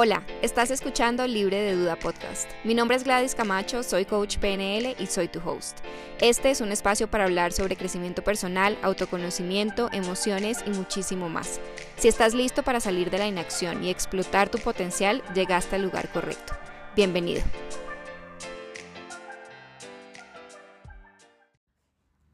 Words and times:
Hola, 0.00 0.22
estás 0.42 0.70
escuchando 0.70 1.26
Libre 1.26 1.60
de 1.60 1.74
Duda 1.74 1.96
Podcast. 1.96 2.48
Mi 2.62 2.72
nombre 2.72 2.96
es 2.96 3.02
Gladys 3.02 3.34
Camacho, 3.34 3.82
soy 3.82 4.04
coach 4.04 4.38
PNL 4.38 4.94
y 4.96 5.06
soy 5.08 5.26
tu 5.26 5.40
host. 5.40 5.78
Este 6.20 6.52
es 6.52 6.60
un 6.60 6.70
espacio 6.70 7.10
para 7.10 7.24
hablar 7.24 7.52
sobre 7.52 7.74
crecimiento 7.74 8.22
personal, 8.22 8.78
autoconocimiento, 8.82 9.88
emociones 9.90 10.62
y 10.64 10.70
muchísimo 10.70 11.28
más. 11.28 11.58
Si 11.96 12.06
estás 12.06 12.32
listo 12.32 12.62
para 12.62 12.78
salir 12.78 13.10
de 13.10 13.18
la 13.18 13.26
inacción 13.26 13.82
y 13.82 13.90
explotar 13.90 14.48
tu 14.48 14.58
potencial, 14.58 15.20
llegaste 15.34 15.74
al 15.74 15.82
lugar 15.82 16.12
correcto. 16.12 16.52
Bienvenido. 16.94 17.42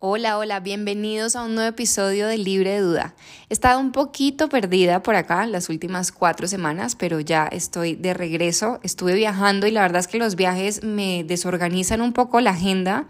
Hola, 0.07 0.36
hola, 0.36 0.61
bienvenidos 0.61 1.34
a 1.34 1.45
un 1.45 1.55
nuevo 1.55 1.71
episodio 1.71 2.27
de 2.27 2.36
Libre 2.36 2.73
de 2.73 2.80
Duda. 2.80 3.14
He 3.48 3.54
estado 3.54 3.80
un 3.80 3.91
poquito 3.91 4.50
perdida 4.50 5.03
por 5.03 5.14
acá 5.14 5.46
las 5.46 5.71
últimas 5.71 6.12
cuatro 6.12 6.46
semanas, 6.46 6.95
pero 6.95 7.21
ya 7.21 7.46
estoy 7.46 7.95
de 7.95 8.12
regreso. 8.12 8.81
Estuve 8.82 9.14
viajando 9.14 9.67
y 9.67 9.71
la 9.71 9.81
verdad 9.81 10.00
es 10.00 10.07
que 10.07 10.18
los 10.18 10.36
viajes 10.36 10.85
me 10.85 11.25
desorganizan 11.25 12.03
un 12.03 12.12
poco 12.12 12.43
la 12.43 12.50
agenda 12.50 13.09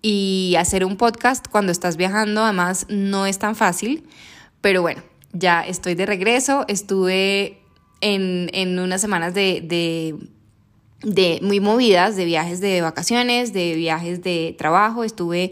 y 0.00 0.54
hacer 0.60 0.84
un 0.84 0.96
podcast 0.96 1.48
cuando 1.50 1.72
estás 1.72 1.96
viajando 1.96 2.44
además 2.44 2.86
no 2.88 3.26
es 3.26 3.40
tan 3.40 3.56
fácil, 3.56 4.06
pero 4.60 4.80
bueno, 4.80 5.02
ya 5.32 5.62
estoy 5.62 5.96
de 5.96 6.06
regreso. 6.06 6.66
Estuve 6.68 7.58
en, 8.00 8.78
unas 8.78 9.00
semanas 9.00 9.34
de, 9.34 9.60
de, 9.60 10.14
de 11.02 11.40
muy 11.42 11.58
movidas, 11.58 12.14
de 12.14 12.26
viajes 12.26 12.60
de 12.60 12.80
vacaciones, 12.80 13.52
de 13.52 13.74
viajes 13.74 14.22
de 14.22 14.54
trabajo. 14.56 15.02
Estuve 15.02 15.50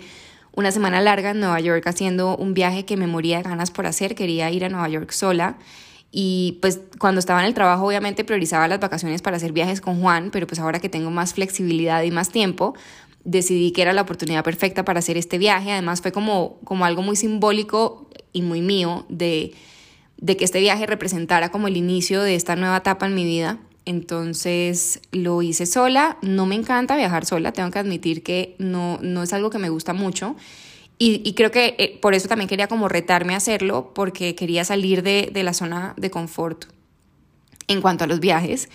una 0.52 0.72
semana 0.72 1.00
larga 1.00 1.30
en 1.30 1.40
Nueva 1.40 1.60
York 1.60 1.86
haciendo 1.86 2.36
un 2.36 2.54
viaje 2.54 2.84
que 2.84 2.96
me 2.96 3.06
moría 3.06 3.38
de 3.38 3.44
ganas 3.44 3.70
por 3.70 3.86
hacer, 3.86 4.14
quería 4.14 4.50
ir 4.50 4.64
a 4.64 4.68
Nueva 4.68 4.88
York 4.88 5.10
sola. 5.12 5.56
Y 6.12 6.58
pues 6.60 6.80
cuando 6.98 7.20
estaba 7.20 7.40
en 7.40 7.46
el 7.46 7.54
trabajo 7.54 7.86
obviamente 7.86 8.24
priorizaba 8.24 8.66
las 8.66 8.80
vacaciones 8.80 9.22
para 9.22 9.36
hacer 9.36 9.52
viajes 9.52 9.80
con 9.80 10.00
Juan, 10.00 10.30
pero 10.32 10.46
pues 10.46 10.58
ahora 10.58 10.80
que 10.80 10.88
tengo 10.88 11.10
más 11.10 11.34
flexibilidad 11.34 12.02
y 12.02 12.10
más 12.10 12.30
tiempo, 12.30 12.74
decidí 13.24 13.70
que 13.70 13.82
era 13.82 13.92
la 13.92 14.02
oportunidad 14.02 14.42
perfecta 14.42 14.84
para 14.84 14.98
hacer 14.98 15.16
este 15.16 15.38
viaje. 15.38 15.70
Además 15.70 16.00
fue 16.00 16.10
como, 16.10 16.58
como 16.64 16.84
algo 16.84 17.02
muy 17.02 17.16
simbólico 17.16 18.08
y 18.32 18.42
muy 18.42 18.60
mío 18.60 19.06
de, 19.08 19.54
de 20.16 20.36
que 20.36 20.44
este 20.44 20.60
viaje 20.60 20.86
representara 20.86 21.50
como 21.50 21.68
el 21.68 21.76
inicio 21.76 22.22
de 22.22 22.34
esta 22.34 22.56
nueva 22.56 22.78
etapa 22.78 23.06
en 23.06 23.14
mi 23.14 23.24
vida. 23.24 23.58
Entonces 23.90 25.00
lo 25.10 25.42
hice 25.42 25.66
sola, 25.66 26.16
no 26.22 26.46
me 26.46 26.54
encanta 26.54 26.96
viajar 26.96 27.26
sola, 27.26 27.50
tengo 27.50 27.72
que 27.72 27.80
admitir 27.80 28.22
que 28.22 28.54
no, 28.58 29.00
no 29.02 29.24
es 29.24 29.32
algo 29.32 29.50
que 29.50 29.58
me 29.58 29.68
gusta 29.68 29.94
mucho. 29.94 30.36
Y, 31.02 31.32
creo 31.32 31.50
que 31.50 31.74
eh, 31.78 31.98
por 32.00 32.14
eso 32.14 32.28
también 32.28 32.46
quería 32.46 32.68
como 32.68 32.86
retarme 32.86 33.32
a 33.32 33.38
hacerlo, 33.38 33.92
porque 33.94 34.34
quería 34.34 34.64
salir 34.64 35.02
de, 35.02 35.30
de 35.32 35.42
la 35.42 35.54
zona 35.54 35.94
de 35.96 36.10
confort 36.10 36.66
en 37.68 37.80
cuanto 37.80 38.04
a 38.04 38.06
los 38.06 38.20
viajes. 38.20 38.68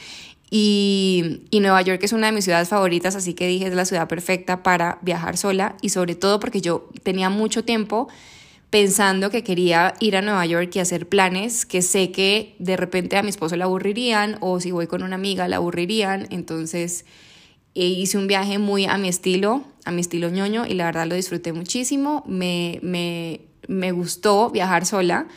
Y, 0.49 1.43
y, 1.49 1.59
Nueva 1.61 1.81
York 1.83 2.01
es 2.03 2.11
una 2.11 2.27
de 2.27 2.33
mis 2.33 2.43
ciudades 2.43 2.67
favoritas, 2.67 3.15
así 3.15 3.35
que 3.35 3.47
dije 3.47 3.67
es 3.67 3.75
la 3.75 3.85
ciudad 3.85 4.07
perfecta 4.07 4.63
para 4.63 4.97
viajar 5.01 5.37
sola 5.37 5.77
y 5.81 5.89
sobre 5.89 6.15
todo 6.15 6.39
porque 6.39 6.61
yo 6.61 6.89
tenía 7.03 7.29
mucho 7.29 7.63
tiempo 7.63 8.09
pensando 8.69 9.29
que 9.29 9.43
quería 9.43 9.93
ir 9.99 10.17
a 10.17 10.21
Nueva 10.21 10.45
York 10.45 10.71
y 10.75 10.79
hacer 10.79 11.07
planes 11.07 11.65
que 11.65 11.81
sé 11.81 12.11
que 12.11 12.55
de 12.59 12.77
repente 12.77 13.17
a 13.17 13.23
mi 13.23 13.29
esposo 13.29 13.55
le 13.55 13.63
aburrirían 13.63 14.37
o 14.41 14.59
si 14.59 14.71
voy 14.71 14.87
con 14.87 15.03
una 15.03 15.15
amiga 15.15 15.47
le 15.47 15.55
aburrirían. 15.55 16.27
Entonces 16.29 17.05
eh, 17.73 17.85
hice 17.85 18.17
un 18.17 18.27
viaje 18.27 18.57
muy 18.57 18.85
a 18.85 18.97
mi 18.97 19.07
estilo, 19.07 19.63
a 19.85 19.91
mi 19.91 20.01
estilo 20.01 20.29
ñoño 20.29 20.65
y 20.65 20.73
la 20.73 20.85
verdad 20.85 21.07
lo 21.07 21.15
disfruté 21.15 21.53
muchísimo. 21.53 22.23
Me, 22.27 22.79
me, 22.81 23.41
me 23.67 23.91
gustó 23.91 24.49
viajar 24.49 24.85
sola, 24.85 25.27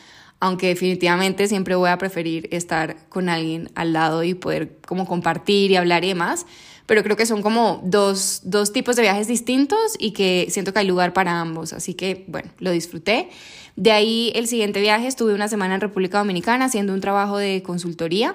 aunque 0.40 0.68
definitivamente 0.68 1.48
siempre 1.48 1.74
voy 1.74 1.90
a 1.90 1.98
preferir 1.98 2.48
estar 2.52 3.08
con 3.08 3.28
alguien 3.28 3.70
al 3.74 3.92
lado 3.92 4.24
y 4.24 4.34
poder 4.34 4.78
como 4.86 5.06
compartir 5.06 5.70
y 5.70 5.76
hablar 5.76 6.04
y 6.04 6.08
demás 6.08 6.46
pero 6.88 7.02
creo 7.02 7.16
que 7.16 7.26
son 7.26 7.42
como 7.42 7.82
dos, 7.84 8.40
dos 8.44 8.72
tipos 8.72 8.96
de 8.96 9.02
viajes 9.02 9.28
distintos 9.28 9.78
y 9.98 10.12
que 10.12 10.46
siento 10.48 10.72
que 10.72 10.78
hay 10.78 10.86
lugar 10.86 11.12
para 11.12 11.38
ambos, 11.38 11.74
así 11.74 11.92
que 11.92 12.24
bueno, 12.28 12.50
lo 12.60 12.70
disfruté. 12.70 13.28
De 13.76 13.92
ahí 13.92 14.32
el 14.34 14.48
siguiente 14.48 14.80
viaje 14.80 15.06
estuve 15.06 15.34
una 15.34 15.48
semana 15.48 15.74
en 15.74 15.82
República 15.82 16.16
Dominicana 16.16 16.64
haciendo 16.64 16.94
un 16.94 17.02
trabajo 17.02 17.36
de 17.36 17.62
consultoría. 17.62 18.34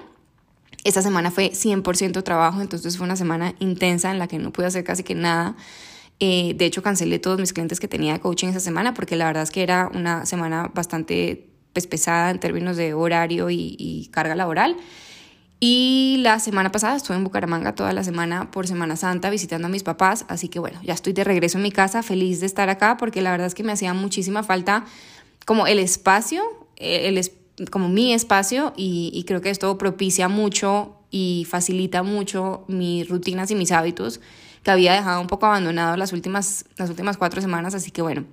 Esta 0.84 1.02
semana 1.02 1.32
fue 1.32 1.50
100% 1.50 2.22
trabajo, 2.22 2.60
entonces 2.60 2.96
fue 2.96 3.04
una 3.04 3.16
semana 3.16 3.56
intensa 3.58 4.12
en 4.12 4.20
la 4.20 4.28
que 4.28 4.38
no 4.38 4.52
pude 4.52 4.66
hacer 4.66 4.84
casi 4.84 5.02
que 5.02 5.16
nada. 5.16 5.56
Eh, 6.20 6.54
de 6.54 6.64
hecho, 6.64 6.80
cancelé 6.80 7.18
todos 7.18 7.40
mis 7.40 7.52
clientes 7.52 7.80
que 7.80 7.88
tenía 7.88 8.12
de 8.12 8.20
coaching 8.20 8.46
esa 8.48 8.60
semana 8.60 8.94
porque 8.94 9.16
la 9.16 9.26
verdad 9.26 9.42
es 9.42 9.50
que 9.50 9.64
era 9.64 9.90
una 9.92 10.26
semana 10.26 10.70
bastante 10.72 11.48
pues, 11.72 11.88
pesada 11.88 12.30
en 12.30 12.38
términos 12.38 12.76
de 12.76 12.94
horario 12.94 13.50
y, 13.50 13.74
y 13.80 14.06
carga 14.12 14.36
laboral. 14.36 14.76
Y 15.66 16.18
la 16.18 16.40
semana 16.40 16.70
pasada 16.70 16.94
estuve 16.94 17.16
en 17.16 17.24
Bucaramanga 17.24 17.74
toda 17.74 17.94
la 17.94 18.04
semana 18.04 18.50
por 18.50 18.66
Semana 18.66 18.96
Santa 18.96 19.30
visitando 19.30 19.66
a 19.66 19.70
mis 19.70 19.82
papás, 19.82 20.26
así 20.28 20.50
que 20.50 20.58
bueno, 20.58 20.78
ya 20.82 20.92
estoy 20.92 21.14
de 21.14 21.24
regreso 21.24 21.56
en 21.56 21.62
mi 21.62 21.72
casa, 21.72 22.02
feliz 22.02 22.40
de 22.40 22.44
estar 22.44 22.68
acá 22.68 22.98
porque 22.98 23.22
la 23.22 23.30
verdad 23.30 23.46
es 23.46 23.54
que 23.54 23.62
me 23.62 23.72
hacía 23.72 23.94
muchísima 23.94 24.42
falta 24.42 24.84
como 25.46 25.66
el 25.66 25.78
espacio, 25.78 26.42
eh, 26.76 27.08
el, 27.08 27.70
como 27.70 27.88
mi 27.88 28.12
espacio 28.12 28.74
y, 28.76 29.24
creo 29.26 29.40
que 29.40 29.48
esto 29.48 29.78
propicia 29.78 30.28
mucho 30.28 30.96
y 31.10 31.46
facilita 31.48 32.02
mucho 32.02 32.64
mis 32.68 33.08
rutinas 33.08 33.50
y 33.50 33.54
mis 33.54 33.72
hábitos 33.72 34.20
que 34.64 34.70
había 34.70 34.92
dejado 34.92 35.18
un 35.18 35.28
poco 35.28 35.46
abandonado 35.46 35.96
las 35.96 36.12
últimas, 36.12 36.66
las 36.76 36.90
últimas 36.90 37.16
cuatro 37.16 37.40
semanas, 37.40 37.74
así 37.74 37.90
que 37.90 38.02
bueno, 38.02 38.26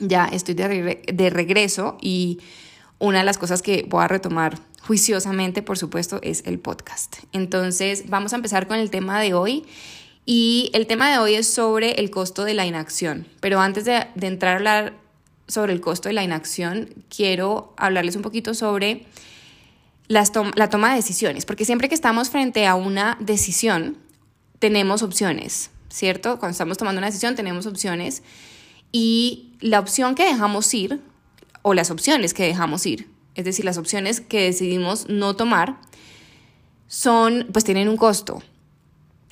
ya 0.00 0.24
estoy 0.24 0.54
de, 0.54 1.02
de 1.06 1.30
regreso 1.30 1.98
y 2.00 2.40
una 2.98 3.18
de 3.18 3.24
las 3.24 3.38
cosas 3.38 3.62
que 3.62 3.86
voy 3.88 4.04
a 4.04 4.08
retomar 4.08 4.58
juiciosamente, 4.86 5.62
por 5.62 5.78
supuesto, 5.78 6.18
es 6.22 6.42
el 6.46 6.58
podcast. 6.58 7.16
Entonces, 7.32 8.08
vamos 8.08 8.32
a 8.32 8.36
empezar 8.36 8.66
con 8.66 8.78
el 8.78 8.90
tema 8.90 9.20
de 9.20 9.34
hoy. 9.34 9.64
Y 10.24 10.70
el 10.74 10.86
tema 10.86 11.10
de 11.10 11.18
hoy 11.18 11.34
es 11.34 11.46
sobre 11.46 11.92
el 11.92 12.10
costo 12.10 12.44
de 12.44 12.54
la 12.54 12.66
inacción. 12.66 13.26
Pero 13.40 13.60
antes 13.60 13.84
de, 13.84 14.06
entrar 14.20 14.52
a 14.52 14.56
hablar 14.56 14.94
sobre 15.46 15.72
el 15.72 15.80
costo 15.80 16.08
de 16.08 16.12
la 16.12 16.22
inacción, 16.22 16.90
quiero 17.14 17.72
hablarles 17.76 18.16
un 18.16 18.22
poquito 18.22 18.52
sobre 18.52 19.06
la 20.08 20.24
toma 20.70 20.90
de 20.90 20.96
decisiones. 20.96 21.46
Porque 21.46 21.64
siempre 21.64 21.88
que 21.88 21.94
estamos 21.94 22.30
frente 22.30 22.66
a 22.66 22.74
una 22.74 23.16
decisión, 23.20 23.96
tenemos 24.58 25.02
opciones, 25.02 25.70
¿cierto? 25.88 26.38
Cuando 26.38 26.52
estamos 26.52 26.76
tomando 26.76 26.98
una 26.98 27.06
decisión, 27.06 27.34
tenemos 27.34 27.66
opciones. 27.66 28.22
Y 28.90 29.54
la 29.60 29.80
opción 29.80 30.14
que 30.14 30.24
dejamos 30.24 30.72
ir 30.74 31.00
o 31.62 31.74
las 31.74 31.90
opciones 31.90 32.34
que 32.34 32.44
dejamos 32.44 32.86
ir, 32.86 33.08
es 33.34 33.44
decir, 33.44 33.64
las 33.64 33.78
opciones 33.78 34.20
que 34.20 34.42
decidimos 34.42 35.08
no 35.08 35.36
tomar, 35.36 35.80
son, 36.88 37.46
pues 37.52 37.64
tienen 37.64 37.88
un 37.88 37.96
costo. 37.96 38.42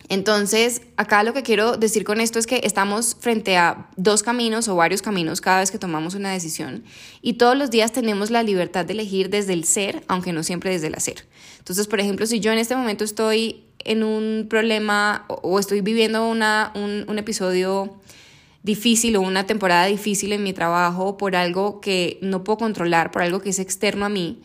Entonces, 0.09 0.83
acá 0.97 1.25
lo 1.25 1.33
que 1.33 1.43
quiero 1.43 1.77
decir 1.77 2.05
con 2.05 2.21
esto 2.21 2.39
es 2.39 2.47
que 2.47 2.61
estamos 2.63 3.17
frente 3.19 3.57
a 3.57 3.89
dos 3.97 4.23
caminos 4.23 4.69
o 4.69 4.77
varios 4.77 5.03
caminos 5.03 5.41
cada 5.41 5.61
vez 5.61 5.73
que 5.73 5.79
tomamos 5.79 6.15
una 6.15 6.31
decisión 6.31 6.85
y 7.23 7.35
todos 7.35 7.57
los 7.57 7.71
días 7.71 7.93
tenemos 7.93 8.31
la 8.31 8.45
libertad 8.45 8.85
de 8.85 8.93
elegir 8.93 9.31
desde 9.31 9.53
el 9.53 9.65
ser, 9.65 10.05
aunque 10.07 10.33
no 10.33 10.45
siempre 10.45 10.71
desde 10.71 10.87
el 10.87 10.95
hacer. 10.95 11.27
Entonces, 11.59 11.89
por 11.89 11.99
ejemplo, 11.99 12.27
si 12.27 12.39
yo 12.39 12.53
en 12.53 12.59
este 12.59 12.77
momento 12.77 13.03
estoy 13.03 13.65
en 13.81 14.05
un 14.05 14.47
problema 14.49 15.25
o 15.29 15.59
estoy 15.59 15.81
viviendo 15.81 16.29
una, 16.29 16.71
un, 16.77 17.05
un 17.09 17.19
episodio 17.19 17.97
difícil 18.66 19.15
o 19.15 19.21
una 19.21 19.47
temporada 19.47 19.87
difícil 19.87 20.32
en 20.32 20.43
mi 20.43 20.53
trabajo 20.53 21.16
por 21.16 21.37
algo 21.37 21.81
que 21.81 22.19
no 22.21 22.43
puedo 22.43 22.59
controlar, 22.59 23.12
por 23.12 23.22
algo 23.22 23.41
que 23.41 23.50
es 23.50 23.60
externo 23.60 24.04
a 24.04 24.09
mí, 24.09 24.41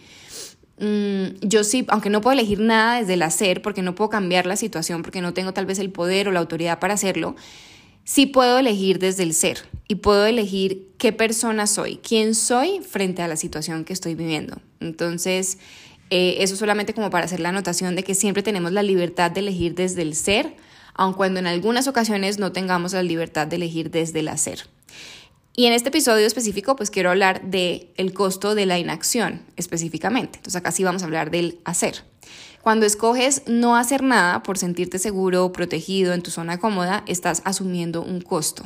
mm, 0.78 1.40
yo 1.42 1.64
sí, 1.64 1.86
aunque 1.88 2.12
no 2.12 2.22
puedo 2.22 2.34
elegir 2.34 2.60
nada 2.60 3.00
desde 3.00 3.16
el 3.16 3.24
hacer, 3.24 3.64
porque 3.64 3.82
no 3.82 3.96
puedo 3.96 4.12
cambiar 4.12 4.46
la 4.46 4.56
situación, 4.56 5.02
porque 5.02 5.22
no 5.22 5.34
tengo 5.34 5.54
tal 5.54 5.66
vez 5.66 5.80
el 5.80 5.90
poder 5.90 6.28
o 6.28 6.32
la 6.32 6.40
autoridad 6.40 6.78
para 6.78 6.94
hacerlo, 6.94 7.36
sí 8.04 8.28
puedo 8.28 8.60
elegir 8.60 9.00
desde 9.00 9.24
el 9.24 9.34
ser 9.34 9.58
y 9.88 9.96
puedo 9.96 10.28
elegir 10.28 10.90
qué 11.00 11.12
persona 11.12 11.66
soy, 11.66 11.98
quién 11.98 12.36
soy 12.36 12.80
frente 12.88 13.24
a 13.24 13.28
la 13.28 13.38
situación 13.38 13.86
que 13.86 13.94
estoy 13.94 14.14
viviendo. 14.14 14.62
Entonces, 14.80 15.58
eh, 16.12 16.36
eso 16.44 16.56
solamente 16.56 16.94
como 16.94 17.10
para 17.10 17.26
hacer 17.26 17.40
la 17.40 17.50
anotación 17.50 17.96
de 17.96 18.04
que 18.04 18.14
siempre 18.14 18.44
tenemos 18.44 18.72
la 18.72 18.84
libertad 18.84 19.32
de 19.32 19.40
elegir 19.40 19.74
desde 19.74 20.04
el 20.04 20.14
ser 20.14 20.54
aun 20.94 21.14
cuando 21.14 21.40
en 21.40 21.48
algunas 21.48 21.88
ocasiones 21.88 22.40
no 22.40 22.52
tengamos 22.52 22.94
la 22.94 23.04
libertad 23.04 23.48
de 23.48 23.58
elegir 23.58 23.92
desde 23.92 24.20
el 24.20 24.28
hacer. 24.28 24.68
Y 25.56 25.66
en 25.66 25.74
este 25.74 25.90
episodio 25.90 26.26
específico, 26.26 26.76
pues 26.76 26.90
quiero 26.90 27.10
hablar 27.10 27.42
de 27.44 27.92
el 27.98 28.14
costo 28.14 28.56
de 28.56 28.66
la 28.66 28.80
inacción 28.80 29.42
específicamente. 29.58 30.38
Entonces 30.38 30.56
acá 30.56 30.72
sí 30.72 30.84
vamos 30.84 31.02
a 31.02 31.06
hablar 31.06 31.30
del 31.30 31.60
hacer. 31.66 32.06
Cuando 32.62 32.86
escoges 32.86 33.44
no 33.48 33.76
hacer 33.76 34.04
nada 34.04 34.44
por 34.44 34.58
sentirte 34.58 35.00
seguro, 35.00 35.52
protegido 35.52 36.14
en 36.14 36.22
tu 36.22 36.32
zona 36.32 36.60
cómoda, 36.60 37.04
estás 37.08 37.42
asumiendo 37.44 38.02
un 38.02 38.22
costo. 38.22 38.64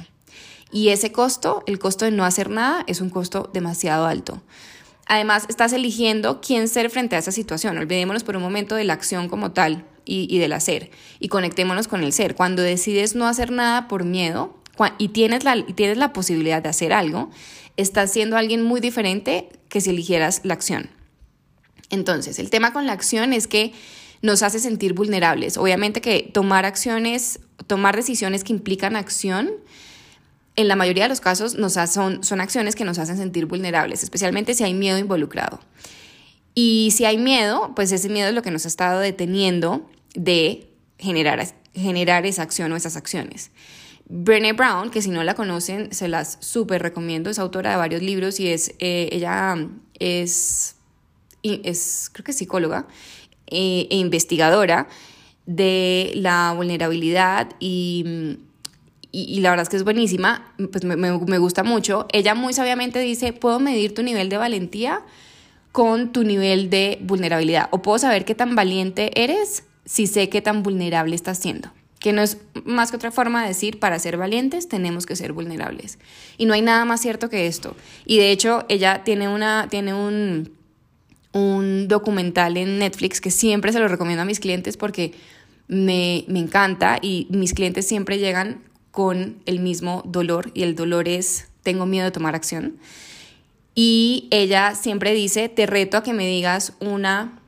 Y 0.71 0.89
ese 0.89 1.11
costo, 1.11 1.63
el 1.65 1.79
costo 1.79 2.05
de 2.05 2.11
no 2.11 2.25
hacer 2.25 2.49
nada, 2.49 2.83
es 2.87 3.01
un 3.01 3.09
costo 3.09 3.49
demasiado 3.53 4.05
alto. 4.05 4.41
Además, 5.07 5.45
estás 5.47 5.71
eligiendo 5.73 6.41
quién 6.41 6.67
ser 6.67 6.89
frente 6.89 7.15
a 7.15 7.19
esa 7.19 7.31
situación. 7.31 7.77
Olvidémonos 7.77 8.23
por 8.23 8.35
un 8.35 8.43
momento 8.43 8.75
de 8.75 8.83
la 8.83 8.93
acción 8.93 9.29
como 9.29 9.51
tal 9.51 9.85
y, 10.05 10.37
del 10.37 10.53
hacer 10.53 10.91
y 11.19 11.27
conectémonos 11.27 11.87
con 11.87 12.03
el 12.03 12.13
ser. 12.13 12.35
Cuando 12.35 12.61
decides 12.61 13.15
no 13.15 13.27
hacer 13.27 13.51
nada 13.51 13.87
por 13.87 14.03
miedo 14.03 14.55
y 14.97 15.09
tienes 15.09 15.43
la, 15.43 15.65
tienes 15.65 15.97
la 15.97 16.13
posibilidad 16.13 16.61
de 16.61 16.69
hacer 16.69 16.93
algo, 16.93 17.29
estás 17.77 18.11
siendo 18.11 18.37
alguien 18.37 18.63
muy 18.63 18.81
diferente 18.81 19.49
que 19.69 19.81
si 19.81 19.89
eligieras 19.89 20.41
la 20.43 20.53
acción. 20.53 20.89
Entonces, 21.89 22.39
el 22.39 22.49
tema 22.49 22.73
con 22.73 22.85
la 22.85 22.93
acción 22.93 23.33
es 23.33 23.47
que 23.47 23.73
nos 24.21 24.43
hace 24.43 24.59
sentir 24.59 24.93
vulnerables. 24.93 25.57
Obviamente 25.57 26.01
que 26.01 26.29
tomar 26.33 26.65
acciones, 26.65 27.39
tomar 27.67 27.95
decisiones 27.95 28.43
que 28.43 28.53
implican 28.53 28.95
acción, 28.95 29.51
en 30.55 30.67
la 30.67 30.75
mayoría 30.75 31.03
de 31.03 31.09
los 31.09 31.21
casos 31.21 31.57
son, 31.89 32.23
son 32.23 32.41
acciones 32.41 32.75
que 32.75 32.85
nos 32.85 32.97
hacen 32.97 33.17
sentir 33.17 33.45
vulnerables, 33.45 34.03
especialmente 34.03 34.53
si 34.53 34.63
hay 34.63 34.73
miedo 34.73 34.97
involucrado. 34.97 35.59
Y 36.53 36.91
si 36.95 37.03
hay 37.03 37.17
miedo, 37.17 37.73
pues 37.75 37.91
ese 37.91 38.07
miedo 38.07 38.29
es 38.29 38.33
lo 38.33 38.41
que 38.41 38.51
nos 38.51 38.63
ha 38.63 38.69
estado 38.69 39.01
deteniendo 39.01 39.85
de 40.15 40.69
generar, 40.97 41.45
generar 41.73 42.25
esa 42.25 42.41
acción 42.41 42.71
o 42.71 42.75
esas 42.75 42.95
acciones. 42.95 43.51
Brené 44.07 44.53
Brown, 44.53 44.91
que 44.91 45.01
si 45.01 45.09
no 45.09 45.23
la 45.23 45.33
conocen, 45.33 45.91
se 45.91 46.07
las 46.07 46.37
súper 46.39 46.81
recomiendo, 46.81 47.29
es 47.29 47.39
autora 47.39 47.71
de 47.71 47.77
varios 47.77 48.01
libros 48.01 48.39
y 48.39 48.47
es, 48.49 48.75
eh, 48.79 49.09
ella 49.11 49.57
es, 49.99 50.75
es, 51.41 52.09
creo 52.13 52.23
que 52.23 52.33
psicóloga 52.33 52.87
eh, 53.47 53.87
e 53.89 53.97
investigadora 53.97 54.87
de 55.47 56.11
la 56.15 56.53
vulnerabilidad 56.55 57.49
y, 57.59 58.37
y, 59.11 59.39
la 59.39 59.51
verdad 59.51 59.63
es 59.63 59.69
que 59.69 59.77
es 59.77 59.83
buenísima, 59.83 60.53
pues 60.71 60.83
me, 60.83 60.95
me 60.95 61.37
gusta 61.37 61.63
mucho. 61.63 62.07
Ella 62.11 62.35
muy 62.35 62.53
sabiamente 62.53 62.99
dice, 62.99 63.33
puedo 63.33 63.59
medir 63.59 63.93
tu 63.93 64.03
nivel 64.03 64.29
de 64.29 64.37
valentía 64.37 65.03
con 65.71 66.13
tu 66.13 66.23
nivel 66.23 66.69
de 66.69 66.99
vulnerabilidad 67.01 67.69
o 67.71 67.81
puedo 67.81 67.97
saber 67.99 68.23
qué 68.23 68.35
tan 68.35 68.55
valiente 68.55 69.11
eres 69.21 69.63
si 69.85 70.07
sé 70.07 70.29
qué 70.29 70.41
tan 70.41 70.63
vulnerable 70.63 71.15
estás 71.15 71.37
siendo 71.39 71.71
que 72.05 72.13
no 72.13 72.21
es 72.21 72.37
más 72.65 72.91
que 72.91 72.97
otra 72.97 73.09
forma 73.09 73.41
de 73.41 73.47
decir, 73.47 73.79
para 73.79 73.97
ser 73.97 74.15
valientes 74.15 74.69
tenemos 74.69 75.07
que 75.07 75.15
ser 75.15 75.33
vulnerables. 75.33 75.97
Y 76.37 76.45
no 76.45 76.53
hay 76.53 76.61
nada 76.61 76.85
más 76.85 77.01
cierto 77.01 77.31
que 77.31 77.47
esto. 77.47 77.75
Y 78.05 78.19
de 78.19 78.29
hecho, 78.29 78.63
ella 78.69 79.03
tiene, 79.03 79.27
una, 79.27 79.69
tiene 79.71 79.95
un, 79.95 80.51
un 81.31 81.87
documental 81.87 82.57
en 82.57 82.77
Netflix 82.77 83.19
que 83.19 83.31
siempre 83.31 83.73
se 83.73 83.79
lo 83.79 83.87
recomiendo 83.87 84.21
a 84.21 84.25
mis 84.25 84.39
clientes 84.39 84.77
porque 84.77 85.15
me, 85.67 86.25
me 86.27 86.37
encanta 86.37 86.99
y 87.01 87.25
mis 87.31 87.55
clientes 87.55 87.87
siempre 87.87 88.19
llegan 88.19 88.61
con 88.91 89.39
el 89.47 89.59
mismo 89.59 90.03
dolor 90.05 90.51
y 90.53 90.61
el 90.61 90.75
dolor 90.75 91.07
es, 91.07 91.47
tengo 91.63 91.87
miedo 91.87 92.05
de 92.05 92.11
tomar 92.11 92.35
acción. 92.35 92.77
Y 93.73 94.27
ella 94.29 94.75
siempre 94.75 95.15
dice, 95.15 95.49
te 95.49 95.65
reto 95.65 95.97
a 95.97 96.03
que 96.03 96.13
me 96.13 96.27
digas 96.27 96.73
una, 96.79 97.39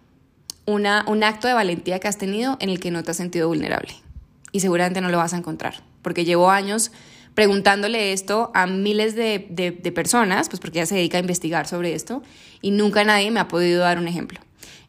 una, 0.68 1.04
un 1.08 1.24
acto 1.24 1.48
de 1.48 1.56
valentía 1.56 2.00
que 2.00 2.08
has 2.08 2.20
tenido 2.20 2.58
en 2.60 2.70
el 2.70 2.80
que 2.80 2.92
no 2.92 3.04
te 3.04 3.12
has 3.12 3.18
sentido 3.18 3.48
vulnerable 3.48 3.96
y 4.52 4.60
seguramente 4.60 5.02
no 5.02 5.10
lo 5.10 5.18
vas 5.18 5.34
a 5.34 5.38
encontrar, 5.38 5.82
porque 6.02 6.26
llevo 6.26 6.52
años 6.52 6.92
preguntándole 7.38 8.14
esto 8.14 8.50
a 8.56 8.66
miles 8.66 9.16
de, 9.16 9.92
personas, 9.94 10.50
pues 10.50 10.60
porque 10.60 10.80
ella 10.80 10.88
se 10.88 10.96
dedica 10.96 11.18
a 11.18 11.22
investigar 11.22 11.68
sobre 11.68 11.94
esto, 11.94 12.24
y 12.64 12.72
nunca 12.72 13.04
nadie 13.04 13.30
me 13.30 13.40
ha 13.40 13.48
podido 13.48 13.82
dar 13.82 14.00
un 14.00 14.08
ejemplo. 14.08 14.40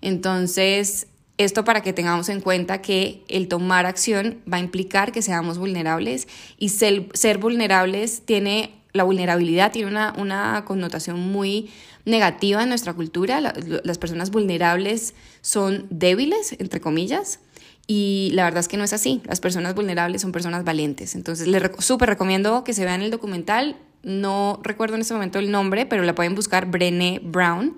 Entonces, 0.00 1.08
esto 1.36 1.64
para 1.64 1.82
que 1.82 1.92
tengamos 1.92 2.30
en 2.30 2.40
cuenta 2.40 2.80
que 2.80 3.22
el 3.28 3.48
tomar 3.48 3.84
acción 3.84 4.38
va 4.50 4.56
a 4.56 4.60
implicar 4.60 5.12
que 5.12 5.20
seamos 5.20 5.58
vulnerables 5.58 6.26
y 6.58 6.70
ser, 6.70 7.08
ser 7.12 7.36
vulnerables 7.36 8.22
tiene, 8.24 8.72
la 8.94 9.04
vulnerabilidad 9.04 9.70
tiene 9.70 9.90
una, 9.90 10.14
una 10.16 10.64
connotación 10.64 11.20
muy 11.20 11.68
negativa 12.08 12.62
en 12.62 12.68
nuestra 12.68 12.94
cultura. 12.94 13.40
las 13.40 13.98
personas 13.98 14.30
vulnerables 14.30 15.14
son 15.40 15.86
débiles, 15.90 16.56
entre 16.58 16.80
comillas, 16.80 17.40
y 17.86 18.30
la 18.34 18.44
verdad 18.44 18.60
es 18.60 18.68
que 18.68 18.76
no 18.76 18.84
es 18.84 18.92
así. 18.92 19.22
Las 19.24 19.40
personas 19.40 19.74
vulnerables 19.74 20.22
son 20.22 20.32
personas 20.32 20.64
valientes. 20.64 21.14
Entonces, 21.14 21.46
les 21.46 21.62
súper 21.78 22.08
recomiendo 22.08 22.64
que 22.64 22.72
se 22.72 22.84
vean 22.84 23.02
el 23.02 23.10
documental. 23.10 23.76
No 24.02 24.60
recuerdo 24.62 24.96
en 24.96 25.02
este 25.02 25.14
momento 25.14 25.38
el 25.38 25.50
nombre, 25.50 25.86
pero 25.86 26.02
la 26.02 26.14
pueden 26.14 26.34
buscar 26.34 26.66
Brené 26.66 27.20
Brown 27.22 27.76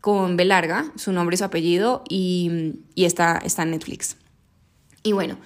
con 0.00 0.36
B 0.36 0.44
larga, 0.44 0.92
su 0.96 1.12
nombre 1.12 1.34
y 1.34 1.38
su 1.38 1.44
apellido, 1.44 2.04
y, 2.08 2.76
y 2.94 3.04
está, 3.04 3.40
está 3.44 3.64
en 3.64 3.72
Netflix. 3.72 4.16
Y 5.02 5.12
bueno, 5.12 5.38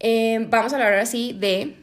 eh, 0.00 0.46
vamos 0.50 0.72
a 0.72 0.76
hablar 0.76 0.92
ahora 0.92 1.06
sí 1.06 1.36
de 1.38 1.76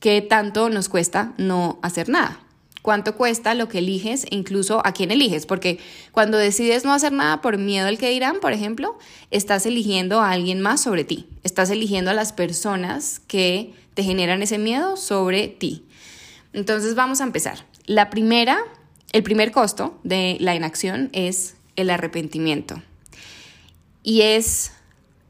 qué 0.00 0.22
tanto 0.22 0.70
nos 0.70 0.88
cuesta 0.88 1.34
no 1.36 1.78
hacer 1.82 2.08
nada 2.08 2.43
cuánto 2.84 3.16
cuesta 3.16 3.54
lo 3.54 3.66
que 3.66 3.78
eliges 3.78 4.24
e 4.24 4.34
incluso 4.34 4.86
a 4.86 4.92
quién 4.92 5.10
eliges, 5.10 5.46
porque 5.46 5.78
cuando 6.12 6.36
decides 6.36 6.84
no 6.84 6.92
hacer 6.92 7.12
nada 7.12 7.40
por 7.40 7.56
miedo 7.56 7.88
al 7.88 7.96
que 7.96 8.10
dirán, 8.10 8.40
por 8.40 8.52
ejemplo, 8.52 8.98
estás 9.30 9.64
eligiendo 9.64 10.20
a 10.20 10.30
alguien 10.30 10.60
más 10.60 10.82
sobre 10.82 11.02
ti, 11.02 11.26
estás 11.44 11.70
eligiendo 11.70 12.10
a 12.10 12.14
las 12.14 12.34
personas 12.34 13.20
que 13.20 13.72
te 13.94 14.02
generan 14.02 14.42
ese 14.42 14.58
miedo 14.58 14.98
sobre 14.98 15.48
ti. 15.48 15.86
Entonces 16.52 16.94
vamos 16.94 17.22
a 17.22 17.24
empezar. 17.24 17.64
La 17.86 18.10
primera, 18.10 18.58
el 19.12 19.22
primer 19.22 19.50
costo 19.50 19.98
de 20.04 20.36
la 20.40 20.54
inacción 20.54 21.08
es 21.14 21.56
el 21.76 21.88
arrepentimiento. 21.88 22.82
Y 24.02 24.20
es 24.20 24.72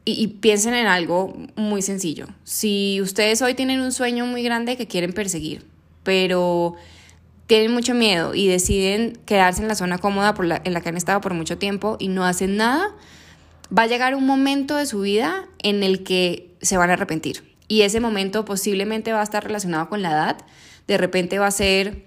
y, 0.04 0.26
piensen 0.26 0.74
en 0.74 0.88
algo 0.88 1.36
muy 1.54 1.82
sencillo. 1.82 2.26
Si 2.42 3.00
ustedes 3.00 3.42
hoy 3.42 3.54
tienen 3.54 3.80
un 3.80 3.92
sueño 3.92 4.26
muy 4.26 4.42
grande 4.42 4.76
que 4.76 4.88
quieren 4.88 5.12
perseguir, 5.12 5.64
pero 6.02 6.74
tienen 7.46 7.72
mucho 7.72 7.94
miedo 7.94 8.34
y 8.34 8.48
deciden 8.48 9.18
quedarse 9.26 9.62
en 9.62 9.68
la 9.68 9.74
zona 9.74 9.98
cómoda 9.98 10.34
por 10.34 10.46
en 10.46 10.72
la 10.72 10.80
que 10.80 10.88
han 10.88 10.96
estado 10.96 11.20
por 11.20 11.34
mucho 11.34 11.58
tiempo 11.58 11.96
y 11.98 12.08
no 12.08 12.24
hacen 12.24 12.56
nada, 12.56 12.94
va 13.76 13.82
a 13.82 13.86
llegar 13.86 14.14
un 14.14 14.26
momento 14.26 14.76
de 14.76 14.86
su 14.86 15.00
vida 15.00 15.46
en 15.62 15.82
el 15.82 16.04
que 16.04 16.50
se 16.62 16.76
van 16.76 16.90
a 16.90 16.94
arrepentir. 16.94 17.54
Y 17.68 17.82
ese 17.82 18.00
momento 18.00 18.44
posiblemente 18.44 19.12
va 19.12 19.20
a 19.20 19.24
estar 19.24 19.42
relacionado 19.44 19.88
con 19.88 20.02
la 20.02 20.10
edad. 20.10 20.36
De 20.86 20.98
repente 20.98 21.38
va 21.38 21.46
a 21.46 21.50
ser 21.50 22.04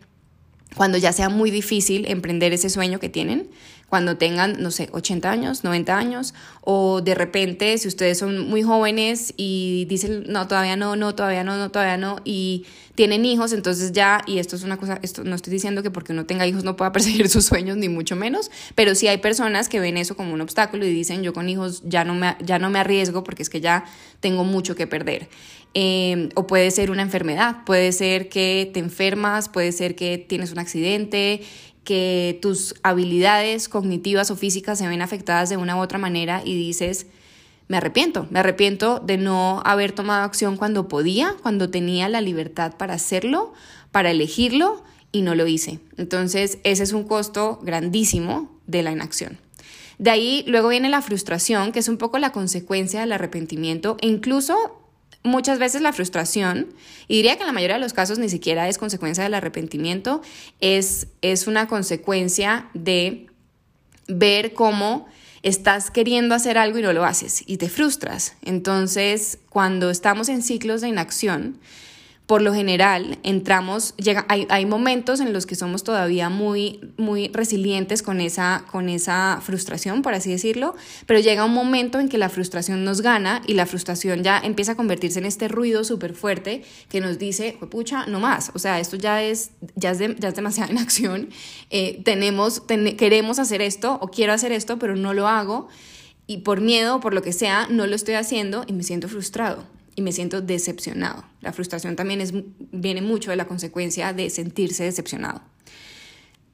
cuando 0.75 0.97
ya 0.97 1.11
sea 1.11 1.29
muy 1.29 1.49
difícil 1.51 2.05
emprender 2.07 2.53
ese 2.53 2.69
sueño 2.69 2.99
que 2.99 3.09
tienen 3.09 3.49
cuando 3.89 4.17
tengan, 4.17 4.61
no 4.61 4.71
sé, 4.71 4.89
80 4.91 5.31
años, 5.31 5.63
90 5.63 5.97
años, 5.97 6.33
o 6.61 7.01
de 7.01 7.15
repente 7.15 7.77
si 7.77 7.87
ustedes 7.87 8.17
son 8.17 8.49
muy 8.49 8.61
jóvenes 8.61 9.33
y 9.37 9.85
dicen, 9.87 10.25
no, 10.27 10.47
todavía 10.47 10.75
no, 10.75 10.95
no, 10.95 11.15
todavía 11.15 11.43
no, 11.43 11.57
no, 11.57 11.71
todavía 11.71 11.97
no, 11.97 12.17
y 12.25 12.65
tienen 12.95 13.23
hijos, 13.25 13.53
entonces 13.53 13.93
ya, 13.93 14.21
y 14.25 14.39
esto 14.39 14.55
es 14.55 14.63
una 14.63 14.77
cosa, 14.77 14.99
esto 15.03 15.23
no 15.23 15.35
estoy 15.35 15.53
diciendo 15.53 15.83
que 15.83 15.91
porque 15.91 16.11
uno 16.11 16.25
tenga 16.25 16.45
hijos 16.45 16.63
no 16.63 16.75
pueda 16.75 16.91
perseguir 16.93 17.29
sus 17.29 17.45
sueños, 17.45 17.77
ni 17.77 17.87
mucho 17.87 18.15
menos, 18.15 18.51
pero 18.75 18.93
sí 18.95 19.07
hay 19.07 19.19
personas 19.19 19.69
que 19.69 19.79
ven 19.79 19.97
eso 19.97 20.17
como 20.17 20.33
un 20.33 20.41
obstáculo 20.41 20.85
y 20.85 20.91
dicen, 20.91 21.23
yo 21.23 21.31
con 21.31 21.47
hijos 21.47 21.83
ya 21.85 22.03
no 22.03 22.13
me, 22.13 22.35
ya 22.41 22.59
no 22.59 22.69
me 22.69 22.79
arriesgo 22.79 23.23
porque 23.23 23.43
es 23.43 23.49
que 23.49 23.61
ya 23.61 23.85
tengo 24.19 24.43
mucho 24.43 24.75
que 24.75 24.87
perder. 24.87 25.29
Em, 25.73 26.29
o 26.35 26.47
puede 26.47 26.71
ser 26.71 26.89
una 26.89 27.03
enfermedad, 27.03 27.57
puede 27.65 27.91
ser 27.91 28.29
que 28.29 28.69
te 28.73 28.79
enfermas, 28.79 29.47
puede 29.47 29.71
ser 29.71 29.95
que 29.95 30.17
tienes 30.17 30.51
un 30.51 30.59
accidente, 30.59 31.41
que 31.87 32.37
tus 32.41 32.75
habilidades 32.83 33.69
cognitivas 33.69 34.29
o 34.29 34.35
físicas 34.35 34.77
se 34.77 34.89
ven 34.89 35.01
afectadas 35.01 35.47
de 35.47 35.55
una 35.55 35.77
u 35.77 35.79
otra 35.79 35.97
manera 35.97 36.41
y 36.43 36.53
dices, 36.53 37.07
me 37.69 37.77
arrepiento, 37.77 38.27
me 38.29 38.39
arrepiento 38.39 38.99
de 38.99 39.17
no 39.17 39.61
haber 39.63 39.93
tomado 39.93 40.25
acción 40.25 40.57
cuando 40.57 40.89
podía, 40.89 41.37
cuando 41.41 41.69
tenía 41.69 42.09
la 42.09 42.19
libertad 42.19 42.75
para 42.75 42.95
hacerlo, 42.95 43.53
para 43.93 44.11
elegirlo 44.11 44.83
y 45.13 45.21
no 45.21 45.33
lo 45.33 45.47
hice. 45.47 45.79
Entonces, 45.95 46.57
ese 46.65 46.83
es 46.83 46.91
un 46.91 47.05
costo 47.05 47.61
grandísimo 47.63 48.51
de 48.67 48.83
la 48.83 48.91
inacción. 48.91 49.37
De 49.97 50.09
ahí 50.09 50.43
luego 50.45 50.67
viene 50.67 50.89
la 50.89 51.01
frustración, 51.01 51.71
que 51.71 51.79
es 51.79 51.87
un 51.87 51.97
poco 51.97 52.19
la 52.19 52.33
consecuencia 52.33 52.99
del 52.99 53.13
arrepentimiento 53.13 53.95
e 54.01 54.07
incluso 54.07 54.86
muchas 55.23 55.59
veces 55.59 55.81
la 55.81 55.93
frustración, 55.93 56.67
y 57.07 57.17
diría 57.17 57.35
que 57.35 57.41
en 57.41 57.47
la 57.47 57.53
mayoría 57.53 57.75
de 57.75 57.81
los 57.81 57.93
casos 57.93 58.19
ni 58.19 58.29
siquiera 58.29 58.67
es 58.69 58.77
consecuencia 58.77 59.23
del 59.23 59.33
arrepentimiento, 59.33 60.21
es, 60.59 61.07
es 61.21 61.47
una 61.47 61.67
consecuencia 61.67 62.69
de 62.73 63.27
ver 64.07 64.53
cómo 64.53 65.07
estás 65.43 65.91
queriendo 65.91 66.35
hacer 66.35 66.57
algo 66.57 66.79
y 66.79 66.81
no 66.81 66.93
lo 66.93 67.05
haces 67.05 67.43
y 67.45 67.57
te 67.57 67.69
frustras. 67.69 68.35
Entonces, 68.43 69.39
cuando 69.49 69.89
estamos 69.89 70.29
en 70.29 70.41
ciclos 70.41 70.81
de 70.81 70.89
inacción, 70.89 71.59
por 72.27 72.41
lo 72.41 72.53
general 72.53 73.19
entramos, 73.23 73.95
llega, 73.95 74.25
hay, 74.27 74.45
hay, 74.49 74.65
momentos 74.65 75.21
en 75.21 75.31
los 75.31 75.45
que 75.45 75.55
somos 75.55 75.83
todavía 75.83 76.29
muy, 76.29 76.81
muy 76.97 77.29
resilientes 77.29 78.03
con 78.03 78.19
esa, 78.19 78.65
con 78.69 78.89
esa 78.89 79.39
frustración, 79.41 80.01
por 80.01 80.13
así 80.13 80.29
decirlo, 80.29 80.75
pero 81.05 81.21
llega 81.21 81.45
un 81.45 81.53
momento 81.53 82.01
en 82.01 82.09
que 82.09 82.17
la 82.17 82.27
frustración 82.27 82.83
nos 82.83 82.99
gana 82.99 83.41
y 83.47 83.53
la 83.53 83.65
frustración 83.65 84.23
ya 84.23 84.39
empieza 84.39 84.73
a 84.73 84.75
convertirse 84.75 85.19
en 85.19 85.25
este 85.25 85.47
ruido 85.47 85.85
súper 85.85 86.13
fuerte 86.13 86.63
que 86.89 86.99
nos 86.99 87.17
dice, 87.17 87.57
pucha, 87.71 88.05
no 88.07 88.19
más, 88.19 88.51
o 88.53 88.59
sea, 88.59 88.81
esto 88.81 88.97
ya 88.97 89.23
es, 89.23 89.51
ya 89.75 89.91
es, 89.91 89.99
ya 89.99 90.27
es 90.27 90.35
demasiada 90.35 90.69
inacción, 90.73 91.29
eh, 91.69 92.01
tenemos, 92.03 92.59
queremos 92.59 93.39
hacer 93.39 93.61
esto 93.61 93.99
o 94.01 94.09
quiero 94.09 94.33
hacer 94.33 94.51
esto, 94.51 94.77
pero 94.77 94.97
no 94.97 95.13
lo 95.13 95.29
hago 95.29 95.69
y 96.27 96.39
por 96.39 96.59
miedo, 96.59 96.99
por 96.99 97.13
lo 97.13 97.21
que 97.21 97.31
sea, 97.31 97.67
no 97.69 97.87
lo 97.87 97.95
estoy 97.95 98.15
haciendo 98.15 98.65
y 98.67 98.73
me 98.73 98.83
siento 98.83 99.07
frustrado 99.07 99.76
y 99.97 100.03
me 100.03 100.11
siento 100.11 100.41
decepcionado. 100.41 101.25
La 101.41 101.51
frustración 101.51 101.95
también 101.95 102.21
es, 102.21 102.31
viene 102.71 103.01
mucho 103.01 103.31
de 103.31 103.35
la 103.35 103.47
consecuencia 103.47 104.13
de 104.13 104.29
sentirse 104.29 104.83
decepcionado. 104.83 105.41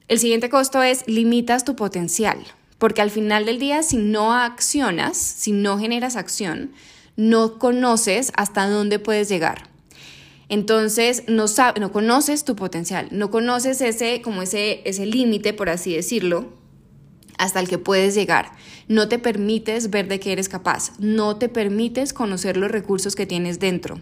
El 0.08 0.18
siguiente 0.18 0.48
costo 0.48 0.82
es 0.82 1.06
limitas 1.06 1.62
tu 1.62 1.76
potencial, 1.76 2.38
porque 2.78 3.02
al 3.02 3.10
final 3.10 3.44
del 3.44 3.58
día 3.58 3.82
si 3.82 3.98
no 3.98 4.32
accionas, 4.32 5.18
si 5.18 5.52
no 5.52 5.78
generas 5.78 6.16
acción, 6.16 6.72
no 7.16 7.58
conoces 7.58 8.32
hasta 8.34 8.66
dónde 8.66 8.98
puedes 8.98 9.28
llegar. 9.28 9.68
Entonces 10.48 11.24
no, 11.28 11.44
no 11.78 11.92
conoces 11.92 12.44
tu 12.44 12.56
potencial, 12.56 13.08
no 13.10 13.30
conoces 13.30 13.82
ese 13.82 14.22
como 14.22 14.40
ese 14.40 14.80
ese 14.86 15.04
límite 15.04 15.52
por 15.52 15.68
así 15.68 15.94
decirlo 15.94 16.54
hasta 17.36 17.60
el 17.60 17.68
que 17.68 17.78
puedes 17.78 18.14
llegar. 18.14 18.52
No 18.88 19.08
te 19.08 19.18
permites 19.18 19.90
ver 19.90 20.08
de 20.08 20.20
qué 20.20 20.32
eres 20.32 20.48
capaz. 20.48 20.92
No 20.98 21.36
te 21.36 21.48
permites 21.48 22.12
conocer 22.12 22.56
los 22.56 22.70
recursos 22.70 23.16
que 23.16 23.26
tienes 23.26 23.58
dentro. 23.58 24.00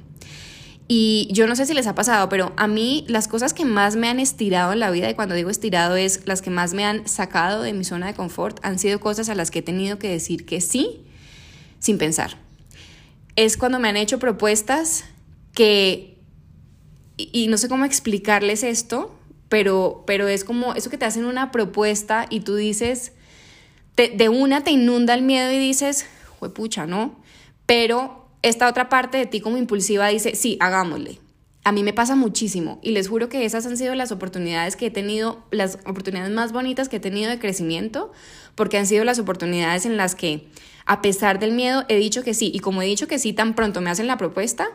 Y 0.89 1.29
yo 1.31 1.47
no 1.47 1.57
sé 1.57 1.65
si 1.65 1.75
les 1.75 1.87
ha 1.87 1.95
pasado, 1.95 2.29
pero 2.29 2.53
a 2.57 2.67
mí 2.67 3.05
las 3.09 3.29
cosas 3.29 3.55
que 3.55 3.65
más 3.65 3.97
me 3.97 4.09
han 4.09 4.21
estirado 4.21 4.73
en 4.73 4.81
la 4.81 4.91
vida, 4.91 5.09
y 5.09 5.15
cuando 5.15 5.35
digo 5.35 5.49
estirado 5.49 5.97
es 5.97 6.27
las 6.27 6.43
que 6.43 6.51
más 6.51 6.75
me 6.75 6.85
han 6.85 7.09
sacado 7.09 7.63
de 7.63 7.73
mi 7.73 7.85
zona 7.85 8.09
de 8.09 8.15
confort, 8.15 8.59
han 8.63 8.79
sido 8.79 9.01
cosas 9.01 9.29
a 9.29 9.35
las 9.35 9.51
que 9.51 9.61
he 9.61 9.63
tenido 9.63 9.99
que 9.99 10.09
decir 10.09 10.45
que 10.45 10.61
sí 10.61 11.07
sin 11.79 11.99
pensar. 11.99 12.37
Es 13.37 13.57
cuando 13.57 13.79
me 13.79 13.89
han 13.89 13.97
hecho 13.97 14.19
propuestas 14.19 15.05
que, 15.55 16.19
y, 17.17 17.47
no 17.49 17.57
sé 17.57 17.69
cómo 17.69 17.85
explicarles 17.85 18.63
esto, 18.63 19.17
pero, 19.49 20.05
pero 20.07 20.29
es 20.29 20.45
como 20.45 20.75
eso 20.75 20.91
que 20.91 20.99
te 20.99 21.05
hacen 21.05 21.25
una 21.25 21.51
propuesta 21.53 22.27
y 22.29 22.41
tú 22.41 22.55
dices, 22.55 23.13
de 23.97 24.29
una 24.29 24.65
te 24.65 24.71
inunda 24.71 25.15
el 25.15 25.23
miedo 25.23 25.51
y 25.53 25.59
dices, 25.59 26.07
pucha, 26.51 26.87
¿no? 26.87 27.21
Pero 27.67 28.29
esta 28.43 28.69
otra 28.69 28.89
parte 28.89 29.19
de 29.19 29.27
ti 29.27 29.41
como 29.41 29.57
impulsiva 29.57 30.09
dice, 30.09 30.35
sí, 30.35 30.57
hagámosle. 30.61 31.21
A 31.65 31.71
mí 31.71 31.85
me 31.85 31.93
pasa 31.93 32.17
muchísimo 32.17 32.81
y 32.83 32.91
les 32.91 33.09
juro 33.09 33.29
que 33.29 33.45
esas 33.45 33.65
han 33.67 33.77
sido 33.77 33.95
las 33.95 34.11
oportunidades 34.11 34.75
que 34.75 34.87
he 34.87 34.91
tenido, 34.91 35.45
las 35.53 35.79
oportunidades 35.87 36.33
más 36.33 36.53
bonitas 36.53 36.89
que 36.89 36.97
he 36.97 37.01
tenido 37.01 37.31
de 37.31 37.39
crecimiento, 37.39 38.11
porque 38.57 38.79
han 38.79 38.87
sido 38.87 39.05
las 39.05 39.21
oportunidades 39.21 39.87
en 39.87 39.97
las 39.97 40.17
que, 40.17 40.49
a 40.87 41.01
pesar 41.03 41.39
del 41.39 41.53
miedo, 41.53 41.85
he 41.89 41.97
dicho 41.97 42.25
que 42.25 42.35
sí. 42.35 42.51
Y 42.53 42.59
como 42.59 42.83
he 42.83 42.87
dicho 42.87 43.07
que 43.07 43.21
sí, 43.21 43.33
tan 43.33 43.55
pronto 43.55 43.81
me 43.81 43.91
hacen 43.91 44.09
la 44.09 44.19
propuesta, 44.19 44.69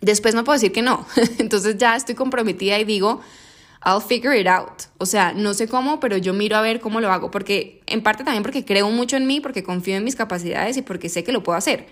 después 0.00 0.34
no 0.34 0.42
puedo 0.42 0.56
decir 0.56 0.72
que 0.72 0.82
no. 0.82 1.06
Entonces 1.38 1.78
ya 1.78 1.94
estoy 1.94 2.16
comprometida 2.16 2.76
y 2.80 2.84
digo, 2.84 3.20
I'll 3.84 4.00
figure 4.00 4.38
it 4.38 4.46
out. 4.46 4.82
O 4.98 5.06
sea, 5.06 5.32
no 5.32 5.54
sé 5.54 5.66
cómo, 5.66 6.00
pero 6.00 6.16
yo 6.18 6.34
miro 6.34 6.56
a 6.56 6.60
ver 6.60 6.80
cómo 6.80 7.00
lo 7.00 7.10
hago, 7.10 7.30
porque 7.30 7.80
en 7.86 8.02
parte 8.02 8.24
también 8.24 8.42
porque 8.42 8.64
creo 8.64 8.90
mucho 8.90 9.16
en 9.16 9.26
mí, 9.26 9.40
porque 9.40 9.62
confío 9.62 9.96
en 9.96 10.04
mis 10.04 10.16
capacidades 10.16 10.76
y 10.76 10.82
porque 10.82 11.08
sé 11.08 11.24
que 11.24 11.32
lo 11.32 11.42
puedo 11.42 11.56
hacer. 11.56 11.86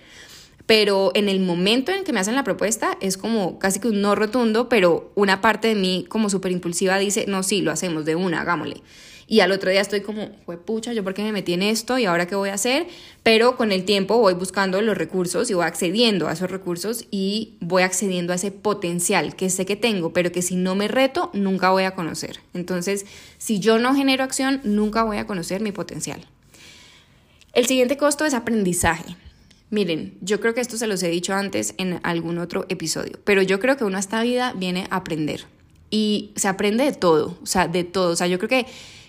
Pero 0.67 1.13
en 1.15 1.31
el 1.31 1.41
momento 1.41 1.93
en 1.93 2.05
que 2.05 2.13
me 2.13 2.21
hacen 2.21 2.35
la 2.35 2.45
propuesta 2.45 2.99
es 3.01 3.17
como 3.17 3.59
casi 3.59 3.81
que 3.81 3.89
un 3.89 4.03
no 4.03 4.15
rotundo, 4.15 4.69
pero 4.69 5.11
una 5.15 5.41
parte 5.41 5.69
de 5.69 5.75
mí 5.75 6.05
como 6.09 6.29
súper 6.29 6.53
impulsiva 6.53 6.99
dice, 6.99 7.25
no, 7.27 7.43
sí, 7.43 7.63
lo 7.63 7.73
hacemos 7.73 8.05
de 8.05 8.17
una, 8.17 8.43
hagámosle. 8.43 8.83
Y 9.31 9.41
al 9.41 9.53
otro 9.53 9.71
día 9.71 9.83
estoy 9.83 10.01
como, 10.01 10.31
pucha, 10.65 10.95
¿yo 10.95 11.05
por 11.05 11.13
qué 11.13 11.23
me 11.23 11.33
metí 11.33 11.53
en 11.53 11.61
esto 11.61 11.99
y 11.99 12.07
ahora 12.07 12.27
qué 12.27 12.35
voy 12.35 12.49
a 12.49 12.55
hacer? 12.55 12.87
Pero 13.23 13.59
con 13.59 13.73
el 13.73 13.85
tiempo 13.85 14.17
voy 14.17 14.33
buscando 14.33 14.81
los 14.81 14.97
recursos 14.97 15.51
y 15.51 15.55
voy 15.55 15.67
accediendo 15.67 16.29
a 16.29 16.33
esos 16.33 16.51
recursos 16.51 17.05
y 17.11 17.59
voy 17.61 17.83
accediendo 17.83 18.33
a 18.33 18.37
ese 18.37 18.53
potencial 18.53 19.37
que 19.37 19.51
sé 19.51 19.67
que 19.67 19.77
tengo, 19.77 20.15
pero 20.15 20.33
que 20.33 20.41
si 20.41 20.57
no 20.57 20.75
me 20.75 20.89
reto, 20.89 21.31
nunca 21.35 21.71
voy 21.71 21.85
a 21.85 21.91
conocer. 21.91 22.41
Entonces, 22.55 23.05
si 23.37 23.61
yo 23.61 23.79
no 23.79 23.95
genero 23.95 24.25
acción, 24.25 24.63
nunca 24.65 25.03
voy 25.03 25.19
a 25.19 25.27
conocer 25.27 25.61
mi 25.61 25.73
potencial. 25.73 26.27
El 27.53 27.67
siguiente 27.67 27.99
costo 27.99 28.25
es 28.25 28.33
aprendizaje. 28.33 29.15
Miren, 29.69 30.17
yo 30.23 30.41
creo 30.41 30.55
que 30.55 30.63
esto 30.63 30.79
se 30.79 30.87
los 30.87 31.03
he 31.03 31.09
dicho 31.09 31.35
antes 31.35 31.75
en 31.77 32.01
algún 32.03 32.39
otro 32.39 32.65
episodio, 32.71 33.19
pero 33.25 33.43
yo 33.43 33.61
creo 33.61 33.77
que 33.77 33.85
uno 33.85 33.99
esta 33.99 34.23
vida 34.23 34.55
viene 34.57 34.87
a 34.89 34.97
aprender 34.97 35.45
y 35.91 36.33
se 36.37 36.49
aprende 36.49 36.85
de 36.85 36.93
todo, 36.93 37.39
o 37.43 37.47
sea, 37.47 37.69
de 37.69 37.85
todo. 37.85 38.13
O 38.13 38.17
sea, 38.17 38.27
yo 38.27 38.39
creo 38.39 38.49
que 38.49 38.67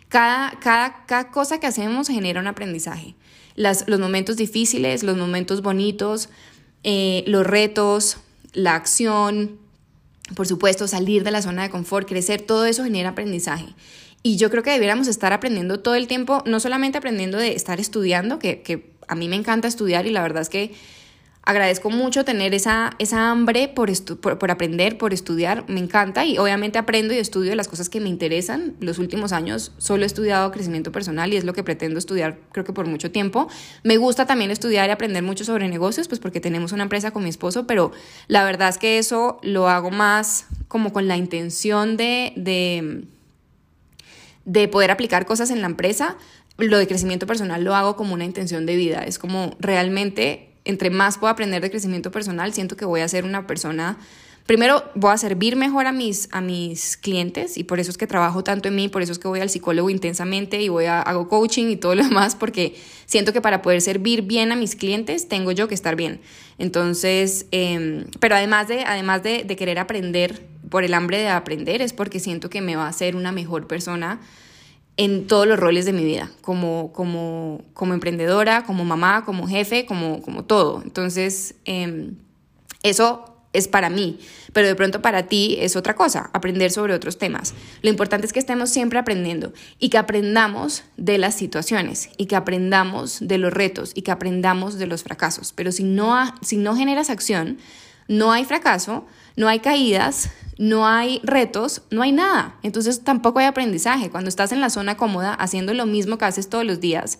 cada, 0.10 0.52
cada, 0.60 1.06
cada 1.06 1.32
cosa 1.32 1.60
que 1.60 1.68
hacemos 1.68 2.08
genera 2.08 2.42
un 2.42 2.48
aprendizaje. 2.48 3.16
Las, 3.56 3.88
los 3.88 4.00
momentos 4.00 4.38
difíciles, 4.38 5.04
los 5.04 5.18
momentos 5.18 5.62
bonitos, 5.62 6.30
eh, 6.84 7.24
los 7.28 7.46
retos, 7.46 8.18
la 8.54 8.76
acción, 8.76 9.60
por 10.36 10.48
supuesto, 10.48 10.88
salir 10.88 11.24
de 11.24 11.32
la 11.32 11.42
zona 11.42 11.64
de 11.64 11.70
confort, 11.70 12.08
crecer, 12.08 12.42
todo 12.42 12.66
eso 12.66 12.84
genera 12.84 13.10
aprendizaje. 13.10 13.68
Y 14.22 14.38
yo 14.38 14.50
creo 14.50 14.64
que 14.64 14.72
debiéramos 14.72 15.08
estar 15.08 15.32
aprendiendo 15.32 15.80
todo 15.80 15.96
el 15.96 16.08
tiempo, 16.08 16.44
no 16.46 16.60
solamente 16.60 16.98
aprendiendo 16.98 17.38
de 17.38 17.54
estar 17.56 17.80
estudiando, 17.80 18.40
que, 18.40 18.62
que 18.62 18.92
a 19.08 19.16
mí 19.16 19.30
me 19.30 19.36
encanta 19.36 19.68
estudiar 19.68 20.06
y 20.08 20.12
la 20.12 20.22
verdad 20.22 20.42
es 20.42 20.50
que 20.50 20.74
agradezco 21.50 21.90
mucho 21.90 22.24
tener 22.26 22.54
esa, 22.54 22.92
esa 23.00 23.32
hambre 23.32 23.70
por, 23.70 23.90
por, 24.20 24.52
aprender, 24.52 25.00
por 25.00 25.14
estudiar, 25.14 25.68
me 25.68 25.80
encanta 25.80 26.24
y 26.24 26.38
obviamente 26.38 26.78
aprendo 26.78 27.12
y 27.12 27.18
estudio 27.18 27.56
las 27.56 27.68
cosas 27.68 27.90
que 27.90 28.00
me 28.00 28.08
interesan. 28.08 28.76
Los 28.80 29.00
últimos 29.00 29.32
años 29.32 29.72
solo 29.80 30.04
he 30.04 30.06
estudiado 30.06 30.52
crecimiento 30.52 30.92
personal 30.92 31.34
y 31.34 31.38
es 31.38 31.46
lo 31.46 31.54
que 31.54 31.64
pretendo 31.64 31.98
estudiar 31.98 32.38
creo 32.52 32.66
que 32.66 32.72
por 32.72 32.86
mucho 32.86 33.10
tiempo. 33.10 33.48
Me 33.82 33.98
gusta 33.98 34.28
también 34.28 34.52
estudiar 34.52 34.90
y 34.90 34.92
aprender 34.92 35.24
mucho 35.24 35.44
sobre 35.44 35.68
negocios, 35.70 36.08
pues 36.08 36.20
porque 36.20 36.40
tenemos 36.40 36.72
una 36.72 36.84
empresa 36.84 37.10
con 37.10 37.24
mi 37.24 37.30
esposo, 37.30 37.66
pero 37.66 37.94
la 38.28 38.44
verdad 38.44 38.70
es 38.70 38.78
que 38.78 39.00
eso 39.00 39.40
lo 39.42 39.70
hago 39.70 39.90
más 39.90 40.46
como 40.68 40.94
con 40.94 41.08
la 41.08 41.18
intención 41.18 41.98
de, 41.98 42.32
de, 42.36 43.06
de 44.46 44.68
poder 44.68 44.92
aplicar 44.92 45.26
cosas 45.26 45.50
en 45.50 45.62
la 45.62 45.68
empresa. 45.68 46.16
Lo 46.60 46.78
de 46.78 46.86
crecimiento 46.86 47.26
personal 47.26 47.64
lo 47.64 47.74
hago 47.74 47.96
como 47.96 48.14
una 48.14 48.26
intención 48.26 48.68
de 48.68 48.76
vida, 48.76 49.04
es 49.04 49.18
como 49.18 49.56
realmente 49.60 50.49
entre 50.66 50.90
más 50.90 51.18
puedo 51.18 51.32
aprender 51.32 51.62
de 51.62 51.70
crecimiento 51.70 52.12
personal, 52.12 52.54
siento 52.54 52.76
que 52.76 52.86
voy 52.86 53.02
a 53.02 53.08
ser 53.08 53.26
una 53.26 53.48
persona, 53.48 53.98
primero 54.46 54.84
voy 54.96 55.12
a 55.12 55.18
servir 55.18 55.56
mejor 55.56 55.86
a 55.88 55.92
mis, 55.92 56.30
a 56.32 56.42
mis 56.42 56.98
clientes 56.98 57.58
y 57.58 57.64
por 57.64 57.80
eso 57.80 57.92
es 57.92 57.98
que 57.98 58.08
trabajo 58.08 58.44
tanto 58.44 58.68
en 58.68 58.76
mí, 58.76 58.90
por 58.90 59.02
eso 59.02 59.12
es 59.12 59.20
que 59.20 59.28
voy 59.28 59.40
al 59.40 59.50
psicólogo 59.50 59.90
intensamente 59.90 60.62
y 60.62 60.70
voy 60.70 60.86
a 60.86 61.02
hago 61.02 61.28
coaching 61.30 61.68
y 61.70 61.76
todo 61.76 61.96
lo 61.96 62.04
demás, 62.04 62.36
porque 62.36 62.76
siento 63.06 63.34
que 63.34 63.42
para 63.42 63.62
poder 63.62 63.82
servir 63.82 64.24
bien 64.24 64.52
a 64.52 64.56
mis 64.56 64.76
clientes 64.76 65.28
tengo 65.28 65.52
yo 65.52 65.68
que 65.68 65.76
estar 65.76 65.96
bien. 65.96 66.22
Entonces, 66.58 67.46
em, 67.52 68.06
pero 68.20 68.36
además 68.36 68.68
de, 68.68 68.84
además 68.84 69.24
de, 69.24 69.44
de 69.44 69.56
querer 69.56 69.80
aprender, 69.80 70.50
por 70.70 70.84
el 70.84 70.94
hambre 70.94 71.18
de 71.18 71.30
aprender, 71.30 71.82
es 71.82 71.94
porque 71.94 72.20
siento 72.20 72.50
que 72.50 72.62
me 72.62 72.76
va 72.76 72.86
a 72.86 72.90
hacer 72.90 73.16
una 73.16 73.32
mejor 73.32 73.68
persona 73.68 74.20
en 75.00 75.28
todos 75.28 75.48
los 75.48 75.58
roles 75.58 75.86
de 75.86 75.94
mi 75.94 76.04
vida, 76.04 76.30
como, 76.42 76.92
como, 76.92 77.62
como 77.74 77.94
emprendedora, 77.94 78.66
como 78.66 78.84
mamá, 78.84 79.24
como 79.24 79.48
jefe, 79.48 79.86
como, 79.86 80.22
como 80.22 80.44
todo. 80.44 80.82
Entonces, 80.84 81.56
em, 81.64 82.18
eso 82.84 83.24
es 83.54 83.70
para 83.70 83.90
mí, 83.90 84.20
pero 84.52 84.68
de 84.68 84.76
pronto 84.76 85.02
para 85.02 85.24
ti 85.28 85.56
es 85.62 85.78
otra 85.78 85.96
cosa, 85.96 86.30
aprender 86.34 86.70
sobre 86.70 86.94
otros 86.94 87.18
temas. 87.18 87.54
Lo 87.82 87.90
importante 87.90 88.28
es 88.28 88.34
que 88.34 88.40
estemos 88.40 88.72
siempre 88.72 89.00
aprendiendo 89.00 89.54
y 89.80 89.88
que 89.88 89.98
aprendamos 89.98 90.84
de 90.98 91.18
las 91.18 91.34
situaciones 91.34 92.10
y 92.18 92.26
que 92.26 92.36
aprendamos 92.36 93.20
de 93.22 93.38
los 93.38 93.54
retos 93.54 93.94
y 93.96 94.02
que 94.02 94.12
aprendamos 94.12 94.78
de 94.78 94.88
los 94.88 95.04
fracasos. 95.04 95.54
Pero 95.54 95.72
si 95.72 95.86
no, 95.86 96.36
si 96.42 96.58
no 96.58 96.76
generas 96.76 97.10
acción, 97.10 97.58
no 98.10 98.34
hay 98.34 98.44
fracaso, 98.44 99.08
no 99.36 99.48
hay 99.48 99.60
caídas, 99.60 100.30
no 100.60 100.86
hay 100.86 101.22
retos, 101.24 101.84
no 101.90 102.02
hay 102.02 102.12
nada. 102.12 102.58
Entonces 102.64 103.04
tampoco 103.04 103.40
hay 103.40 103.46
aprendizaje. 103.46 104.10
Cuando 104.10 104.30
estás 104.30 104.52
en 104.52 104.60
la 104.60 104.70
zona 104.70 104.98
cómoda 104.98 105.34
haciendo 105.34 105.74
lo 105.74 105.86
mismo 105.86 106.18
que 106.18 106.26
haces 106.26 106.50
todos 106.50 106.66
los 106.66 106.82
días, 106.82 107.20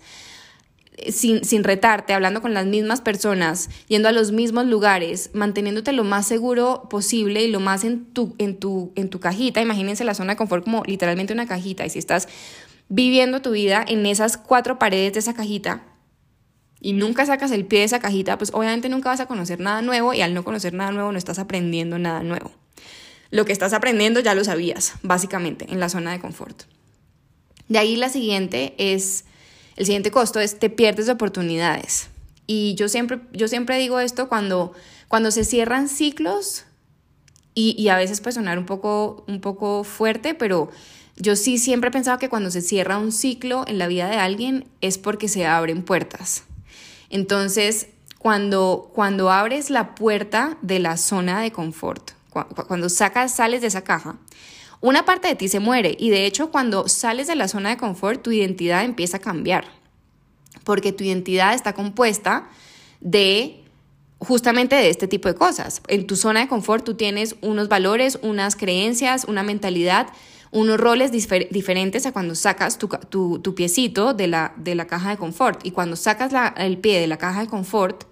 eh, 0.98 1.10
sin, 1.10 1.42
sin, 1.44 1.64
retarte, 1.64 2.12
hablando 2.12 2.42
con 2.42 2.52
las 2.52 2.66
mismas 2.66 3.00
personas, 3.00 3.70
yendo 3.88 4.08
a 4.08 4.12
los 4.12 4.30
mismos 4.30 4.66
lugares, 4.66 5.30
manteniéndote 5.32 5.92
lo 5.92 6.04
más 6.04 6.26
seguro 6.26 6.86
posible 6.90 7.42
y 7.42 7.50
lo 7.50 7.60
más 7.60 7.84
en 7.84 8.04
tu, 8.04 8.34
en 8.38 8.58
tu, 8.58 8.92
en 8.94 9.08
tu 9.08 9.20
cajita. 9.20 9.62
Imagínense 9.62 10.04
la 10.04 10.14
zona 10.14 10.34
de 10.34 10.36
confort 10.36 10.64
como 10.64 10.82
literalmente 10.84 11.32
una 11.32 11.46
cajita. 11.46 11.86
Y 11.86 11.90
si 11.90 11.98
estás 11.98 12.28
viviendo 12.90 13.40
tu 13.40 13.52
vida 13.52 13.82
en 13.88 14.04
esas 14.04 14.36
cuatro 14.36 14.78
paredes 14.78 15.14
de 15.14 15.20
esa 15.20 15.32
cajita 15.32 15.82
y 16.80 16.92
nunca 16.92 17.26
sacas 17.26 17.50
el 17.50 17.66
pie 17.66 17.80
de 17.80 17.84
esa 17.86 18.00
cajita, 18.00 18.38
pues 18.38 18.50
obviamente 18.54 18.88
nunca 18.88 19.10
vas 19.10 19.20
a 19.20 19.26
conocer 19.26 19.60
nada 19.60 19.82
nuevo 19.82 20.14
y 20.14 20.22
al 20.22 20.34
no 20.34 20.44
conocer 20.44 20.72
nada 20.72 20.92
nuevo 20.92 21.12
no 21.12 21.18
estás 21.18 21.38
aprendiendo 21.38 21.98
nada 21.98 22.22
nuevo. 22.22 22.50
Lo 23.30 23.44
que 23.44 23.52
estás 23.52 23.72
aprendiendo 23.72 24.20
ya 24.20 24.34
lo 24.34 24.44
sabías, 24.44 24.94
básicamente, 25.02 25.66
en 25.70 25.78
la 25.78 25.88
zona 25.88 26.12
de 26.12 26.20
confort. 26.20 26.62
De 27.68 27.78
ahí 27.78 27.96
la 27.96 28.08
siguiente 28.08 28.74
es, 28.78 29.24
el 29.76 29.86
siguiente 29.86 30.10
costo 30.10 30.40
es 30.40 30.58
te 30.58 30.70
pierdes 30.70 31.06
de 31.06 31.12
oportunidades. 31.12 32.08
Y 32.46 32.74
yo 32.74 32.88
siempre, 32.88 33.20
yo 33.32 33.46
siempre 33.46 33.78
digo 33.78 34.00
esto 34.00 34.28
cuando, 34.28 34.72
cuando 35.06 35.30
se 35.30 35.44
cierran 35.44 35.88
ciclos, 35.88 36.64
y, 37.54 37.88
a 37.88 37.96
veces 37.96 38.20
puede 38.20 38.34
sonar 38.34 38.58
un 38.58 38.66
poco, 38.66 39.24
un 39.28 39.40
poco 39.40 39.84
fuerte, 39.84 40.34
pero 40.34 40.70
yo 41.16 41.36
sí 41.36 41.58
siempre 41.58 41.88
he 41.88 41.92
pensado 41.92 42.18
que 42.18 42.28
cuando 42.28 42.50
se 42.50 42.62
cierra 42.62 42.98
un 42.98 43.12
ciclo 43.12 43.64
en 43.66 43.78
la 43.78 43.88
vida 43.88 44.08
de 44.08 44.16
alguien 44.16 44.66
es 44.80 44.98
porque 44.98 45.28
se 45.28 45.46
abren 45.46 45.82
puertas. 45.82 46.44
Entonces, 47.10 47.88
cuando, 48.18 48.90
cuando 48.94 49.30
abres 49.30 49.68
la 49.70 49.94
puerta 49.94 50.56
de 50.62 50.78
la 50.78 50.96
zona 50.96 51.40
de 51.40 51.52
confort, 51.52 52.12
cuando 52.30 52.88
sacas, 52.88 53.34
sales 53.34 53.60
de 53.60 53.66
esa 53.66 53.82
caja, 53.82 54.16
una 54.80 55.04
parte 55.04 55.28
de 55.28 55.34
ti 55.34 55.48
se 55.48 55.60
muere 55.60 55.94
y 55.98 56.10
de 56.10 56.24
hecho 56.24 56.50
cuando 56.50 56.88
sales 56.88 57.26
de 57.26 57.34
la 57.34 57.48
zona 57.48 57.70
de 57.70 57.76
confort 57.76 58.22
tu 58.22 58.30
identidad 58.32 58.84
empieza 58.84 59.18
a 59.18 59.20
cambiar, 59.20 59.66
porque 60.64 60.92
tu 60.92 61.04
identidad 61.04 61.54
está 61.54 61.74
compuesta 61.74 62.48
de 63.00 63.64
justamente 64.18 64.76
de 64.76 64.90
este 64.90 65.08
tipo 65.08 65.28
de 65.28 65.34
cosas. 65.34 65.82
En 65.88 66.06
tu 66.06 66.16
zona 66.16 66.40
de 66.40 66.48
confort 66.48 66.84
tú 66.84 66.94
tienes 66.94 67.36
unos 67.42 67.68
valores, 67.68 68.18
unas 68.22 68.56
creencias, 68.56 69.24
una 69.24 69.42
mentalidad, 69.42 70.08
unos 70.52 70.78
roles 70.78 71.12
diferentes 71.12 72.06
a 72.06 72.12
cuando 72.12 72.34
sacas 72.34 72.78
tu, 72.78 72.88
tu, 72.88 73.54
piecito 73.54 74.14
de 74.14 74.26
la, 74.26 74.52
de 74.56 74.74
la, 74.74 74.86
caja 74.86 75.10
de 75.10 75.16
confort. 75.16 75.64
Y 75.64 75.70
cuando 75.70 75.96
sacas 75.96 76.32
el 76.56 76.78
pie 76.78 77.00
de 77.00 77.06
la 77.06 77.18
caja 77.18 77.42
de 77.42 77.46
confort, 77.46 78.04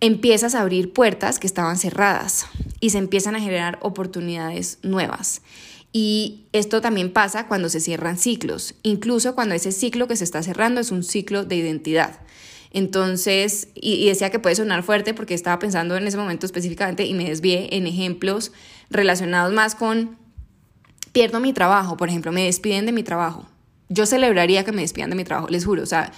empiezas 0.00 0.54
a 0.54 0.60
abrir 0.60 0.92
puertas 0.92 1.38
que 1.38 1.46
estaban 1.46 1.78
cerradas 1.78 2.46
y 2.80 2.90
se 2.90 2.98
empiezan 2.98 3.34
a 3.34 3.40
generar 3.40 3.78
oportunidades 3.80 4.78
nuevas. 4.82 5.40
Y 5.92 6.46
esto 6.52 6.80
también 6.80 7.12
pasa 7.12 7.46
cuando 7.46 7.68
se 7.68 7.80
cierran 7.80 8.18
ciclos, 8.18 8.74
incluso 8.82 9.34
cuando 9.34 9.54
ese 9.54 9.72
ciclo 9.72 10.08
que 10.08 10.16
se 10.16 10.24
está 10.24 10.42
cerrando 10.42 10.80
es 10.80 10.90
un 10.90 11.02
ciclo 11.02 11.44
de 11.44 11.56
identidad. 11.56 12.20
Entonces, 12.72 13.68
y, 13.74 14.06
decía 14.06 14.30
que 14.30 14.38
puede 14.38 14.56
sonar 14.56 14.82
fuerte 14.82 15.12
porque 15.12 15.34
estaba 15.34 15.58
pensando 15.58 15.96
en 15.96 16.06
ese 16.06 16.16
momento 16.16 16.46
específicamente 16.46 17.04
y 17.04 17.12
me 17.12 17.28
desvié 17.28 17.76
en 17.76 17.86
ejemplos 17.86 18.52
relacionados 18.88 19.52
más 19.52 19.74
con 19.74 20.16
pierdo 21.12 21.40
mi 21.40 21.52
trabajo, 21.52 21.96
por 21.96 22.08
ejemplo, 22.08 22.32
me 22.32 22.44
despiden 22.44 22.86
de 22.86 22.92
mi 22.92 23.02
trabajo. 23.02 23.46
Yo 23.88 24.06
celebraría 24.06 24.64
que 24.64 24.72
me 24.72 24.82
despidan 24.82 25.10
de 25.10 25.16
mi 25.16 25.24
trabajo, 25.24 25.48
les 25.48 25.64
juro, 25.64 25.82
o 25.82 25.86
sea, 25.86 26.12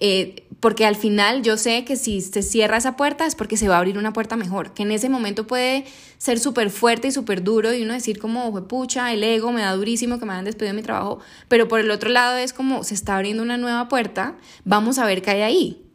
eh, 0.00 0.46
porque 0.60 0.84
al 0.84 0.96
final 0.96 1.42
yo 1.42 1.56
sé 1.56 1.84
que 1.84 1.96
si 1.96 2.20
se 2.20 2.42
cierra 2.42 2.76
esa 2.76 2.96
puerta 2.96 3.26
es 3.26 3.34
porque 3.34 3.56
se 3.56 3.68
va 3.68 3.76
a 3.76 3.78
abrir 3.78 3.98
una 3.98 4.12
puerta 4.12 4.36
mejor, 4.36 4.74
que 4.74 4.82
en 4.82 4.92
ese 4.92 5.08
momento 5.08 5.46
puede 5.46 5.84
ser 6.18 6.38
súper 6.38 6.70
fuerte 6.70 7.08
y 7.08 7.12
súper 7.12 7.42
duro 7.42 7.72
y 7.72 7.82
uno 7.82 7.94
decir 7.94 8.18
como, 8.18 8.66
pucha, 8.68 9.12
el 9.12 9.24
ego 9.24 9.52
me 9.52 9.62
da 9.62 9.74
durísimo 9.74 10.18
que 10.18 10.26
me 10.26 10.32
hayan 10.32 10.44
despedido 10.44 10.74
de 10.74 10.80
mi 10.80 10.82
trabajo, 10.82 11.18
pero 11.48 11.66
por 11.68 11.80
el 11.80 11.90
otro 11.90 12.10
lado 12.10 12.36
es 12.36 12.52
como, 12.52 12.84
se 12.84 12.94
está 12.94 13.16
abriendo 13.16 13.42
una 13.42 13.56
nueva 13.56 13.88
puerta, 13.88 14.36
vamos 14.64 14.98
a 14.98 15.06
ver 15.06 15.22
qué 15.22 15.30
hay 15.30 15.42
ahí. 15.42 15.85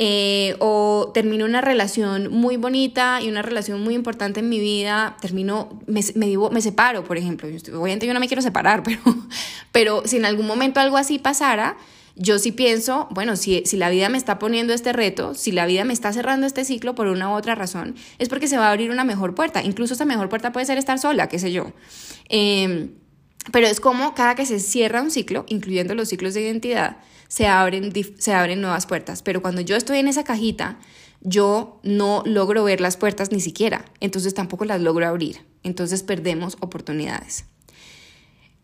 Eh, 0.00 0.54
o 0.60 1.10
termino 1.12 1.44
una 1.44 1.60
relación 1.60 2.30
muy 2.30 2.56
bonita 2.56 3.20
y 3.20 3.28
una 3.28 3.42
relación 3.42 3.82
muy 3.82 3.94
importante 3.94 4.38
en 4.38 4.48
mi 4.48 4.60
vida, 4.60 5.16
termino, 5.20 5.80
me, 5.86 6.02
me, 6.14 6.36
me 6.52 6.60
separo, 6.60 7.02
por 7.02 7.18
ejemplo. 7.18 7.48
Obviamente 7.48 8.06
yo 8.06 8.14
no 8.14 8.20
me 8.20 8.28
quiero 8.28 8.40
separar, 8.40 8.82
pero, 8.84 9.00
pero 9.72 10.02
si 10.06 10.16
en 10.16 10.24
algún 10.24 10.46
momento 10.46 10.78
algo 10.78 10.96
así 10.96 11.18
pasara, 11.18 11.76
yo 12.14 12.38
sí 12.38 12.52
pienso, 12.52 13.08
bueno, 13.10 13.36
si, 13.36 13.62
si 13.64 13.76
la 13.76 13.90
vida 13.90 14.08
me 14.08 14.18
está 14.18 14.38
poniendo 14.38 14.72
este 14.72 14.92
reto, 14.92 15.34
si 15.34 15.52
la 15.52 15.66
vida 15.66 15.84
me 15.84 15.92
está 15.92 16.12
cerrando 16.12 16.46
este 16.46 16.64
ciclo 16.64 16.94
por 16.94 17.06
una 17.06 17.30
u 17.30 17.32
otra 17.32 17.54
razón, 17.54 17.94
es 18.18 18.28
porque 18.28 18.48
se 18.48 18.56
va 18.58 18.68
a 18.68 18.70
abrir 18.70 18.90
una 18.90 19.04
mejor 19.04 19.34
puerta. 19.34 19.62
Incluso 19.62 19.94
esa 19.94 20.04
mejor 20.04 20.28
puerta 20.28 20.52
puede 20.52 20.66
ser 20.66 20.78
estar 20.78 20.98
sola, 20.98 21.28
qué 21.28 21.38
sé 21.38 21.52
yo. 21.52 21.72
Em, 22.28 22.90
pero 23.52 23.66
es 23.66 23.80
como 23.80 24.14
cada 24.14 24.34
que 24.34 24.46
se 24.46 24.58
cierra 24.58 25.00
un 25.00 25.10
ciclo, 25.10 25.44
incluyendo 25.48 25.94
los 25.94 26.08
ciclos 26.08 26.34
de 26.34 26.42
identidad, 26.42 26.98
se 27.28 27.46
abren, 27.46 27.92
se 28.18 28.34
abren 28.34 28.60
nuevas 28.60 28.86
puertas. 28.86 29.22
Pero 29.22 29.42
cuando 29.42 29.60
yo 29.60 29.76
estoy 29.76 29.98
en 29.98 30.08
esa 30.08 30.24
cajita, 30.24 30.78
yo 31.20 31.80
no 31.82 32.22
logro 32.24 32.64
ver 32.64 32.80
las 32.80 32.96
puertas 32.96 33.32
ni 33.32 33.40
siquiera, 33.40 33.84
entonces 34.00 34.34
tampoco 34.34 34.64
las 34.64 34.80
logro 34.80 35.06
abrir. 35.06 35.46
Entonces 35.62 36.02
perdemos 36.02 36.56
oportunidades. 36.60 37.44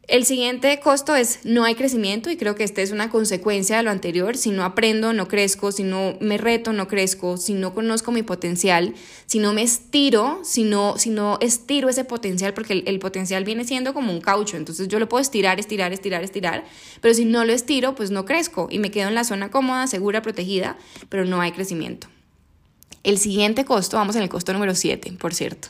El 0.06 0.26
siguiente 0.26 0.78
costo 0.80 1.16
es 1.16 1.40
no 1.44 1.64
hay 1.64 1.74
crecimiento 1.76 2.30
y 2.30 2.36
creo 2.36 2.54
que 2.54 2.64
esta 2.64 2.82
es 2.82 2.90
una 2.90 3.08
consecuencia 3.08 3.78
de 3.78 3.84
lo 3.84 3.90
anterior. 3.90 4.36
Si 4.36 4.50
no 4.50 4.62
aprendo, 4.62 5.14
no 5.14 5.28
crezco, 5.28 5.72
si 5.72 5.82
no 5.82 6.18
me 6.20 6.36
reto, 6.36 6.74
no 6.74 6.88
crezco, 6.88 7.38
si 7.38 7.54
no 7.54 7.72
conozco 7.72 8.12
mi 8.12 8.22
potencial, 8.22 8.94
si 9.24 9.38
no 9.38 9.54
me 9.54 9.62
estiro, 9.62 10.40
si 10.44 10.64
no, 10.64 10.98
si 10.98 11.08
no 11.08 11.38
estiro 11.40 11.88
ese 11.88 12.04
potencial, 12.04 12.52
porque 12.52 12.84
el, 12.84 12.98
potencial 12.98 13.44
viene 13.44 13.64
siendo 13.64 13.94
como 13.94 14.12
un 14.12 14.20
caucho, 14.20 14.58
entonces 14.58 14.88
yo 14.88 14.98
lo 14.98 15.08
puedo 15.08 15.22
estirar, 15.22 15.58
estirar, 15.58 15.92
estirar, 15.94 16.22
estirar, 16.22 16.64
pero 17.00 17.14
si 17.14 17.24
no 17.24 17.46
lo 17.46 17.54
estiro, 17.54 17.94
pues 17.94 18.10
no 18.10 18.26
crezco 18.26 18.68
y 18.70 18.78
me 18.78 18.90
quedo 18.90 19.08
en 19.08 19.14
la 19.14 19.24
zona 19.24 19.50
cómoda, 19.50 19.86
segura, 19.86 20.20
protegida, 20.20 20.76
pero 21.08 21.24
no 21.24 21.40
hay 21.40 21.52
crecimiento. 21.52 22.08
El 23.04 23.18
siguiente 23.18 23.64
costo, 23.64 23.96
vamos 23.96 24.16
en 24.16 24.22
el 24.22 24.28
costo 24.28 24.52
número 24.52 24.74
7, 24.74 25.12
por 25.18 25.34
cierto, 25.34 25.68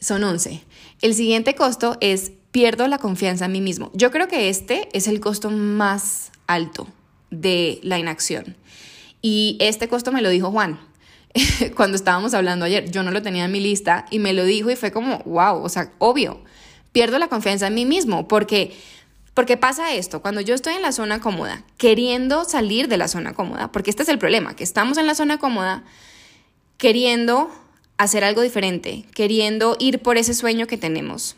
son 0.00 0.22
11. 0.22 0.62
El 1.02 1.14
siguiente 1.14 1.54
costo 1.54 1.96
es 2.00 2.32
pierdo 2.54 2.86
la 2.86 2.98
confianza 2.98 3.46
en 3.46 3.52
mí 3.52 3.60
mismo. 3.60 3.90
Yo 3.94 4.12
creo 4.12 4.28
que 4.28 4.48
este 4.48 4.88
es 4.92 5.08
el 5.08 5.18
costo 5.18 5.50
más 5.50 6.30
alto 6.46 6.86
de 7.32 7.80
la 7.82 7.98
inacción. 7.98 8.54
Y 9.20 9.56
este 9.58 9.88
costo 9.88 10.12
me 10.12 10.22
lo 10.22 10.28
dijo 10.28 10.52
Juan 10.52 10.78
cuando 11.76 11.96
estábamos 11.96 12.32
hablando 12.32 12.64
ayer. 12.64 12.88
Yo 12.92 13.02
no 13.02 13.10
lo 13.10 13.22
tenía 13.22 13.46
en 13.46 13.50
mi 13.50 13.58
lista 13.58 14.06
y 14.08 14.20
me 14.20 14.32
lo 14.32 14.44
dijo 14.44 14.70
y 14.70 14.76
fue 14.76 14.92
como, 14.92 15.18
wow, 15.24 15.64
o 15.64 15.68
sea, 15.68 15.90
obvio, 15.98 16.44
pierdo 16.92 17.18
la 17.18 17.26
confianza 17.26 17.66
en 17.66 17.74
mí 17.74 17.86
mismo 17.86 18.28
porque... 18.28 18.72
Porque 19.34 19.56
pasa 19.56 19.92
esto, 19.92 20.22
cuando 20.22 20.40
yo 20.40 20.54
estoy 20.54 20.74
en 20.74 20.82
la 20.82 20.92
zona 20.92 21.20
cómoda, 21.20 21.64
queriendo 21.76 22.44
salir 22.44 22.86
de 22.86 22.98
la 22.98 23.08
zona 23.08 23.34
cómoda, 23.34 23.72
porque 23.72 23.90
este 23.90 24.04
es 24.04 24.08
el 24.08 24.20
problema, 24.20 24.54
que 24.54 24.62
estamos 24.62 24.96
en 24.96 25.08
la 25.08 25.16
zona 25.16 25.38
cómoda, 25.38 25.82
queriendo 26.78 27.50
hacer 27.98 28.22
algo 28.22 28.42
diferente, 28.42 29.06
queriendo 29.12 29.76
ir 29.80 29.98
por 29.98 30.18
ese 30.18 30.34
sueño 30.34 30.68
que 30.68 30.78
tenemos, 30.78 31.34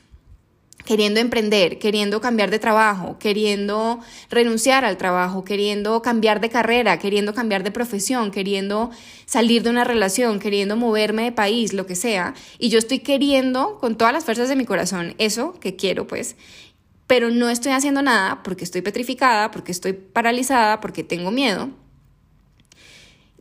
queriendo 0.85 1.21
emprender, 1.21 1.79
queriendo 1.79 2.21
cambiar 2.21 2.51
de 2.51 2.59
trabajo, 2.59 3.19
queriendo 3.19 4.01
renunciar 4.31 4.85
al 4.85 4.97
trabajo, 4.97 5.45
queriendo 5.45 6.01
cambiar 6.01 6.41
de 6.41 6.49
carrera, 6.49 6.99
queriendo 6.99 7.35
cambiar 7.35 7.65
de 7.65 7.71
profesión, 7.71 8.31
queriendo 8.31 8.91
salir 9.27 9.63
de 9.63 9.71
una 9.71 9.85
relación, 9.85 10.39
queriendo 10.39 10.77
moverme 10.77 11.25
de 11.25 11.33
país, 11.33 11.73
lo 11.73 11.87
que 11.87 11.97
sea. 11.97 12.35
Y 12.59 12.69
yo 12.69 12.79
estoy 12.79 13.01
queriendo 13.01 13.79
con 13.79 13.97
todas 13.97 14.15
las 14.15 14.25
fuerzas 14.25 14.49
de 14.49 14.57
mi 14.57 14.65
corazón 14.65 15.15
eso 15.19 15.59
que 15.61 15.77
quiero, 15.77 16.07
pues. 16.07 16.37
Pero 17.07 17.31
no 17.31 17.51
estoy 17.51 17.73
haciendo 17.73 18.03
nada 18.03 18.43
porque 18.43 18.65
estoy 18.65 18.83
petrificada, 18.83 19.51
porque 19.51 19.73
estoy 19.73 19.93
paralizada, 19.93 20.81
porque 20.81 21.05
tengo 21.05 21.31
miedo. 21.31 21.71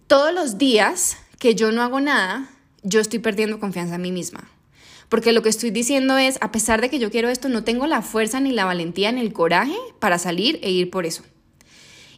Todos 0.07 0.33
los 0.33 0.57
días 0.57 1.17
que 1.39 1.55
yo 1.55 1.71
no 1.71 1.81
hago 1.81 1.99
nada, 1.99 2.49
yo 2.83 2.99
estoy 2.99 3.19
perdiendo 3.19 3.59
confianza 3.59 3.95
en 3.95 4.01
mí 4.01 4.11
misma. 4.11 4.49
Porque 5.09 5.31
lo 5.31 5.41
que 5.41 5.49
estoy 5.49 5.71
diciendo 5.71 6.17
es, 6.17 6.37
a 6.41 6.51
pesar 6.51 6.81
de 6.81 6.89
que 6.89 6.99
yo 6.99 7.11
quiero 7.11 7.29
esto, 7.29 7.49
no 7.49 7.63
tengo 7.63 7.87
la 7.87 8.01
fuerza 8.01 8.39
ni 8.39 8.51
la 8.51 8.65
valentía 8.65 9.11
ni 9.11 9.21
el 9.21 9.33
coraje 9.33 9.75
para 9.99 10.17
salir 10.17 10.59
e 10.63 10.71
ir 10.71 10.89
por 10.89 11.05
eso. 11.05 11.23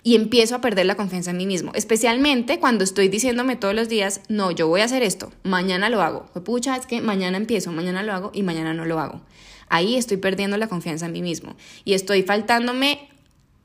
Y 0.04 0.16
empiezo 0.16 0.56
a 0.56 0.62
perder 0.62 0.86
la 0.86 0.96
confianza 0.96 1.32
en 1.32 1.38
mí 1.38 1.46
mismo, 1.46 1.72
especialmente 1.76 2.60
cuando 2.60 2.84
estoy 2.86 3.10
diciéndome 3.10 3.58
todos 3.58 3.76
los 3.76 3.90
días, 3.90 4.22
no, 4.30 4.52
yo 4.52 4.68
voy 4.68 4.80
a 4.82 4.86
hacer 4.86 5.04
esto, 5.04 5.34
mañana 5.44 5.90
lo 5.90 6.02
hago. 6.02 6.28
Pucha, 6.46 6.78
es 6.78 6.86
que 6.86 7.02
mañana 7.02 7.36
empiezo, 7.36 7.74
mañana 7.74 8.04
lo 8.04 8.14
hago 8.14 8.32
y 8.34 8.44
mañana 8.44 8.74
no 8.74 8.86
lo 8.86 9.00
hago. 9.00 9.22
Ahí 9.68 9.96
estoy 9.96 10.16
perdiendo 10.16 10.56
la 10.56 10.68
confianza 10.68 11.08
en 11.08 11.12
mí 11.12 11.22
mismo 11.22 11.58
y 11.84 11.94
estoy 11.94 12.24
faltándome 12.24 13.10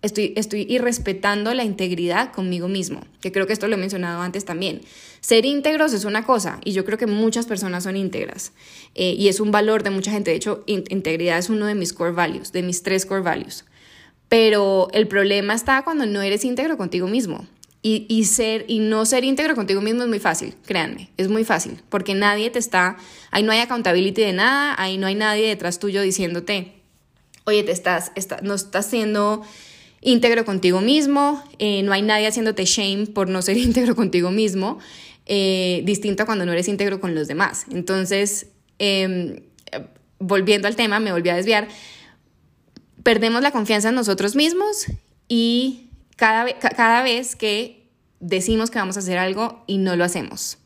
estoy, 0.02 0.32
estoy 0.36 0.66
irrespetando 0.68 1.54
la 1.54 1.64
integridad 1.64 2.32
conmigo 2.32 2.68
mismo, 2.68 3.00
que 3.20 3.32
creo 3.32 3.46
que 3.46 3.52
esto 3.52 3.68
lo 3.68 3.74
he 3.74 3.78
mencionado 3.78 4.20
antes 4.20 4.44
también. 4.44 4.82
Ser 5.20 5.46
íntegros 5.46 5.92
es 5.92 6.04
una 6.04 6.24
cosa 6.24 6.60
y 6.64 6.72
yo 6.72 6.84
creo 6.84 6.98
que 6.98 7.06
muchas 7.06 7.46
personas 7.46 7.84
son 7.84 7.96
íntegras 7.96 8.52
eh, 8.94 9.14
y 9.16 9.28
es 9.28 9.40
un 9.40 9.52
valor 9.52 9.84
de 9.84 9.90
mucha 9.90 10.10
gente. 10.10 10.32
De 10.32 10.36
hecho, 10.36 10.64
integridad 10.66 11.38
es 11.38 11.48
uno 11.48 11.66
de 11.66 11.76
mis 11.76 11.92
core 11.92 12.12
values, 12.12 12.52
de 12.52 12.62
mis 12.62 12.82
tres 12.82 13.06
core 13.06 13.22
values. 13.22 13.64
Pero 14.28 14.88
el 14.92 15.06
problema 15.06 15.54
está 15.54 15.82
cuando 15.82 16.06
no 16.06 16.20
eres 16.22 16.44
íntegro 16.44 16.76
contigo 16.76 17.06
mismo. 17.06 17.46
Y, 17.84 18.06
y, 18.08 18.24
ser, 18.24 18.64
y 18.68 18.78
no 18.78 19.04
ser 19.04 19.24
íntegro 19.24 19.56
contigo 19.56 19.80
mismo 19.80 20.04
es 20.04 20.08
muy 20.08 20.20
fácil, 20.20 20.54
créanme, 20.64 21.10
es 21.16 21.26
muy 21.28 21.42
fácil, 21.42 21.82
porque 21.88 22.14
nadie 22.14 22.48
te 22.48 22.60
está, 22.60 22.96
ahí 23.32 23.42
no 23.42 23.50
hay 23.50 23.58
accountability 23.58 24.22
de 24.22 24.32
nada, 24.32 24.76
ahí 24.78 24.98
no 24.98 25.08
hay 25.08 25.16
nadie 25.16 25.48
detrás 25.48 25.80
tuyo 25.80 26.00
diciéndote, 26.00 26.74
oye, 27.42 27.64
te 27.64 27.72
estás, 27.72 28.12
está, 28.14 28.40
no 28.40 28.54
estás 28.54 28.86
siendo 28.86 29.42
íntegro 30.02 30.44
contigo 30.44 30.80
mismo, 30.80 31.42
eh, 31.58 31.82
no 31.82 31.92
hay 31.92 32.02
nadie 32.02 32.26
haciéndote 32.26 32.64
shame 32.64 33.06
por 33.06 33.28
no 33.28 33.40
ser 33.40 33.56
íntegro 33.68 33.96
contigo 33.96 34.30
mismo, 34.30 34.78
eh, 35.26 35.82
distinto 35.84 36.24
a 36.24 36.26
cuando 36.26 36.44
no 36.44 36.52
eres 36.52 36.68
íntegro 36.68 37.00
con 37.00 37.14
los 37.14 37.28
demás. 37.28 37.64
Entonces, 37.70 38.48
em, 38.78 39.40
volviendo 40.18 40.68
al 40.68 40.76
tema, 40.76 41.00
me 41.00 41.12
volví 41.12 41.30
a 41.30 41.36
desviar, 41.36 41.68
perdemos 43.02 43.42
la 43.42 43.52
confianza 43.52 43.88
en 43.88 43.94
nosotros 43.94 44.36
mismos 44.36 44.86
y 45.28 45.90
cada, 46.16 47.02
vez 47.02 47.36
que 47.36 47.88
decimos 48.20 48.70
que 48.70 48.78
vamos 48.78 48.96
a 48.96 49.00
hacer 49.00 49.18
algo 49.18 49.64
y 49.66 49.78
no 49.78 49.96
lo 49.96 50.04
hacemos. 50.04 50.58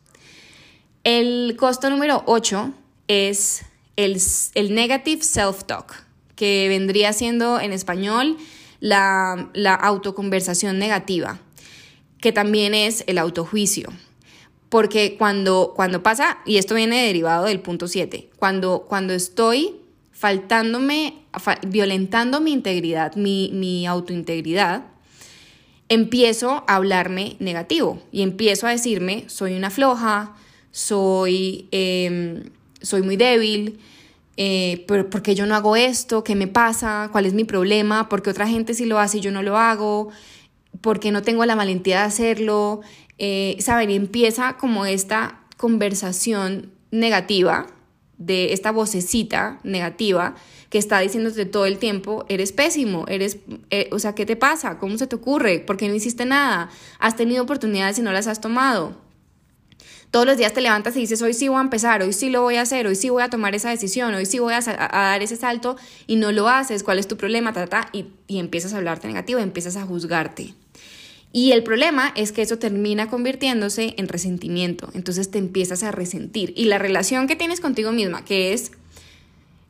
El 1.03 1.55
costo 1.57 1.89
número 1.89 2.23
8 2.25 2.73
es 3.07 3.63
el, 3.95 4.21
el 4.55 4.75
negative 4.75 5.21
self-talk, 5.21 5.93
que 6.35 6.67
vendría 6.69 7.13
siendo 7.13 7.59
en 7.59 7.73
español 7.73 8.37
la, 8.79 9.49
la 9.53 9.75
autoconversación 9.75 10.79
negativa, 10.79 11.39
que 12.19 12.31
también 12.31 12.73
es 12.73 13.03
el 13.07 13.17
autojuicio. 13.17 13.89
Porque 14.69 15.15
cuando, 15.17 15.73
cuando 15.75 16.03
pasa, 16.03 16.39
y 16.45 16.57
esto 16.57 16.75
viene 16.75 17.05
derivado 17.05 17.45
del 17.45 17.61
punto 17.61 17.87
7, 17.87 18.29
cuando, 18.37 18.85
cuando 18.87 19.13
estoy 19.13 19.77
faltándome, 20.11 21.13
violentando 21.67 22.41
mi 22.41 22.51
integridad, 22.51 23.15
mi, 23.15 23.51
mi 23.53 23.85
autointegridad, 23.85 24.83
empiezo 25.89 26.63
a 26.67 26.75
hablarme 26.75 27.35
negativo 27.39 28.01
y 28.11 28.23
empiezo 28.23 28.67
a 28.67 28.71
decirme, 28.71 29.25
soy 29.27 29.53
una 29.55 29.69
floja, 29.69 30.35
soy, 30.71 31.67
em, 31.71 32.43
soy 32.81 33.01
muy 33.01 33.15
débil, 33.15 33.79
eh, 34.37 34.85
¿por 34.87 35.21
qué 35.21 35.35
yo 35.35 35.45
no 35.45 35.55
hago 35.55 35.75
esto? 35.75 36.23
¿Qué 36.23 36.35
me 36.35 36.47
pasa? 36.47 37.09
¿Cuál 37.11 37.25
es 37.25 37.33
mi 37.33 37.43
problema? 37.43 38.07
¿Por 38.07 38.21
qué 38.21 38.29
otra 38.29 38.47
gente 38.47 38.73
sí 38.73 38.85
lo 38.85 38.99
hace 38.99 39.17
y 39.17 39.21
yo 39.21 39.31
no 39.31 39.41
lo 39.43 39.57
hago? 39.57 40.09
¿Por 40.81 40.99
qué 40.99 41.11
no 41.11 41.23
tengo 41.23 41.43
la 41.45 41.55
valentía 41.55 41.99
de 42.01 42.05
hacerlo? 42.05 42.81
Eh, 43.17 43.57
¿Saben? 43.59 43.89
Y 43.89 43.95
empieza 43.95 44.57
como 44.57 44.85
esta 44.85 45.41
conversación 45.57 46.71
negativa, 46.91 47.67
de 48.17 48.53
esta 48.53 48.71
vocecita 48.71 49.59
negativa 49.63 50.35
que 50.69 50.77
está 50.77 50.99
diciéndote 50.99 51.45
todo 51.45 51.65
el 51.65 51.77
tiempo, 51.77 52.25
eres 52.29 52.51
pésimo, 52.51 53.05
eres, 53.07 53.37
eh, 53.69 53.89
o 53.91 53.99
sea, 53.99 54.15
¿qué 54.15 54.25
te 54.25 54.35
pasa? 54.35 54.79
¿Cómo 54.79 54.97
se 54.97 55.07
te 55.07 55.15
ocurre? 55.15 55.59
¿Por 55.59 55.77
qué 55.77 55.87
no 55.87 55.95
hiciste 55.95 56.25
nada? 56.25 56.69
¿Has 56.99 57.15
tenido 57.15 57.43
oportunidades 57.43 57.99
y 57.99 58.01
no 58.01 58.11
las 58.11 58.27
has 58.27 58.41
tomado? 58.41 59.06
Todos 60.11 60.25
los 60.25 60.37
días 60.37 60.53
te 60.53 60.61
levantas 60.61 60.95
y 60.95 61.01
dices, 61.01 61.21
hoy 61.21 61.33
sí 61.33 61.47
voy 61.47 61.57
a 61.57 61.61
empezar, 61.61 62.01
hoy 62.01 62.13
sí 62.13 62.29
lo 62.29 62.41
voy 62.41 62.55
a 62.55 62.61
hacer, 62.61 62.87
hoy 62.87 62.95
sí 62.95 63.09
voy 63.09 63.23
a 63.23 63.29
tomar 63.29 63.55
esa 63.55 63.69
decisión, 63.69 64.13
hoy 64.13 64.25
sí 64.25 64.39
voy 64.39 64.53
a, 64.53 64.61
dar 64.61 65.21
ese 65.21 65.35
salto 65.35 65.75
y 66.07 66.15
no 66.15 66.31
lo 66.31 66.47
haces, 66.47 66.83
¿cuál 66.83 66.99
es 66.99 67.07
tu 67.07 67.17
problema? 67.17 67.53
y, 67.91 68.05
y 68.27 68.39
empiezas 68.39 68.73
a 68.73 68.77
hablarte 68.77 69.07
negativo, 69.07 69.39
empiezas 69.39 69.75
a 69.75 69.85
juzgarte. 69.85 70.53
Y 71.33 71.51
el 71.51 71.63
problema 71.63 72.13
es 72.15 72.31
que 72.31 72.41
eso 72.41 72.57
termina 72.57 73.09
convirtiéndose 73.09 73.93
en 73.97 74.07
resentimiento, 74.07 74.89
entonces 74.93 75.29
te 75.29 75.37
empiezas 75.37 75.83
a 75.83 75.91
resentir. 75.91 76.53
Y 76.55 76.65
la 76.65 76.77
relación 76.77 77.27
que 77.27 77.35
tienes 77.35 77.59
contigo 77.59 77.91
misma, 77.91 78.23
que 78.23 78.53
es 78.53 78.71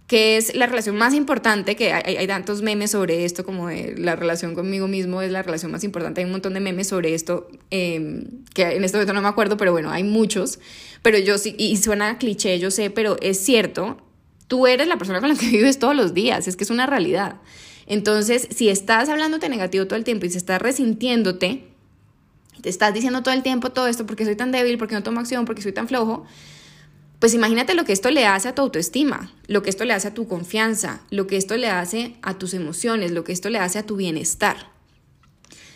que 0.08 0.38
es 0.38 0.56
la 0.56 0.67
relación 0.67 0.96
más 0.96 1.13
importante, 1.13 1.76
que 1.76 1.91
hay, 1.91 2.26
tantos 2.28 2.62
memes 2.62 2.91
sobre 2.91 3.26
esto, 3.26 3.43
como 3.43 3.70
la 3.70 4.15
relación 4.15 4.56
conmigo 4.56 4.88
mismo 4.88 5.22
es 5.22 5.32
la 5.32 5.43
relación 5.43 5.70
más 5.70 5.84
importante, 5.84 6.22
hay 6.22 6.26
un 6.26 6.32
montón 6.32 6.54
de 6.54 6.62
memes 6.62 6.88
sobre 6.88 7.13
esto, 7.13 7.50
em, 7.72 8.24
que 8.54 8.63
en 8.63 8.86
este 8.86 8.98
momento 8.98 9.13
no 9.13 9.22
me 9.22 9.28
acuerdo, 9.28 9.58
pero 9.58 9.74
bueno, 9.74 9.91
hay 9.91 10.04
muchos, 10.04 10.60
pero 11.02 11.17
yo 11.17 11.38
sí, 11.38 11.56
y 11.58 11.76
suena 11.76 12.17
cliché, 12.17 12.58
yo 12.58 12.72
sé, 12.72 12.89
pero 12.89 13.17
es 13.22 13.38
cierto, 13.38 13.98
tú 14.48 14.65
eres 14.65 14.88
la 14.88 14.98
persona 14.98 15.20
con 15.20 15.28
la 15.28 15.36
que 15.36 15.48
vives 15.52 15.78
todos 15.78 15.96
los 15.96 16.13
días, 16.13 16.48
es 16.48 16.56
que 16.56 16.63
es 16.63 16.70
una 16.70 16.86
realidad. 16.86 17.41
Entonces, 17.86 18.48
si 18.50 18.70
estás 18.70 19.10
hablándote 19.10 19.50
negativo 19.50 19.88
todo 19.88 19.98
el 19.98 20.06
tiempo 20.06 20.26
y 20.26 20.30
si 20.30 20.38
estás 20.38 20.62
resintiéndote, 20.62 21.67
te 22.62 22.70
estás 22.70 22.93
diciendo 22.93 23.24
todo 23.24 23.34
el 23.34 23.43
tiempo 23.43 23.72
todo 23.72 23.88
esto 23.88 24.06
porque 24.06 24.26
soy 24.26 24.36
tan 24.36 24.52
débil, 24.52 24.78
porque 24.78 24.96
no 24.96 25.04
tomo 25.04 25.20
acción, 25.20 25.46
porque 25.46 25.62
soy 25.62 25.74
tan 25.74 25.88
flojo, 25.88 26.26
pues 27.19 27.34
imagínate 27.34 27.73
lo 27.73 27.84
que 27.84 27.93
esto 27.93 28.12
le 28.12 28.25
hace 28.27 28.49
a 28.49 28.56
tu 28.56 28.62
autoestima, 28.62 29.32
lo 29.47 29.63
que 29.63 29.69
esto 29.69 29.86
le 29.86 29.93
hace 29.93 30.10
a 30.10 30.13
tu 30.13 30.27
confianza, 30.27 31.01
lo 31.10 31.25
que 31.25 31.38
esto 31.38 31.58
le 31.58 31.67
hace 31.67 32.15
a 32.21 32.38
tus 32.38 32.53
emociones, 32.53 33.12
lo 33.12 33.23
que 33.23 33.32
esto 33.32 33.49
le 33.49 33.58
hace 33.58 33.80
a 33.80 33.86
tu 33.86 33.95
bienestar. 33.95 34.71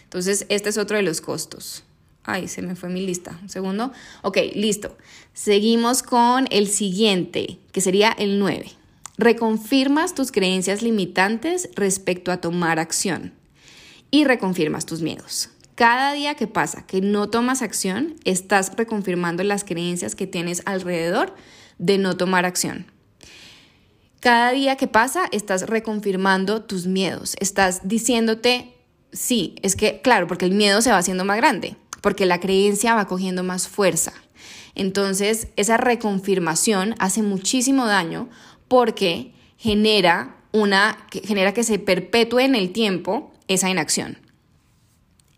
Entonces, 0.03 0.45
este 0.49 0.69
es 0.69 0.77
otro 0.77 0.97
de 0.97 1.03
los 1.03 1.21
costos. 1.21 1.83
Ay, 2.23 2.47
se 2.47 2.61
me 2.61 2.75
fue 2.75 2.89
mi 2.89 3.05
lista. 3.05 3.39
Un 3.41 3.49
segundo. 3.49 3.91
Ok, 4.21 4.37
listo. 4.53 4.95
Seguimos 5.33 6.03
con 6.03 6.47
el 6.51 6.67
siguiente, 6.67 7.57
que 7.71 7.81
sería 7.81 8.11
el 8.11 8.37
9. 8.37 8.71
Reconfirmas 9.17 10.13
tus 10.13 10.31
creencias 10.31 10.81
limitantes 10.81 11.69
respecto 11.75 12.31
a 12.31 12.37
tomar 12.37 12.77
acción 12.77 13.33
y 14.11 14.25
reconfirmas 14.25 14.85
tus 14.85 15.01
miedos. 15.01 15.49
Cada 15.81 16.13
día 16.13 16.35
que 16.35 16.45
pasa 16.45 16.85
que 16.85 17.01
no 17.01 17.31
tomas 17.31 17.63
acción, 17.63 18.13
estás 18.23 18.71
reconfirmando 18.75 19.43
las 19.43 19.63
creencias 19.63 20.13
que 20.13 20.27
tienes 20.27 20.61
alrededor 20.65 21.33
de 21.79 21.97
no 21.97 22.15
tomar 22.15 22.45
acción. 22.45 22.85
Cada 24.19 24.51
día 24.51 24.75
que 24.75 24.85
pasa, 24.85 25.23
estás 25.31 25.67
reconfirmando 25.67 26.61
tus 26.61 26.85
miedos. 26.85 27.35
Estás 27.39 27.87
diciéndote, 27.87 28.75
sí, 29.11 29.55
es 29.63 29.75
que, 29.75 30.01
claro, 30.01 30.27
porque 30.27 30.45
el 30.45 30.51
miedo 30.51 30.83
se 30.83 30.91
va 30.91 30.99
haciendo 30.99 31.25
más 31.25 31.37
grande, 31.37 31.75
porque 32.01 32.27
la 32.27 32.39
creencia 32.39 32.93
va 32.93 33.07
cogiendo 33.07 33.43
más 33.43 33.67
fuerza. 33.67 34.13
Entonces, 34.75 35.47
esa 35.55 35.77
reconfirmación 35.77 36.93
hace 36.99 37.23
muchísimo 37.23 37.87
daño 37.87 38.29
porque 38.67 39.33
genera 39.57 40.35
una 40.51 41.07
genera 41.23 41.55
que 41.55 41.63
se 41.63 41.79
perpetúe 41.79 42.41
en 42.41 42.53
el 42.53 42.71
tiempo 42.71 43.33
esa 43.47 43.67
inacción. 43.71 44.20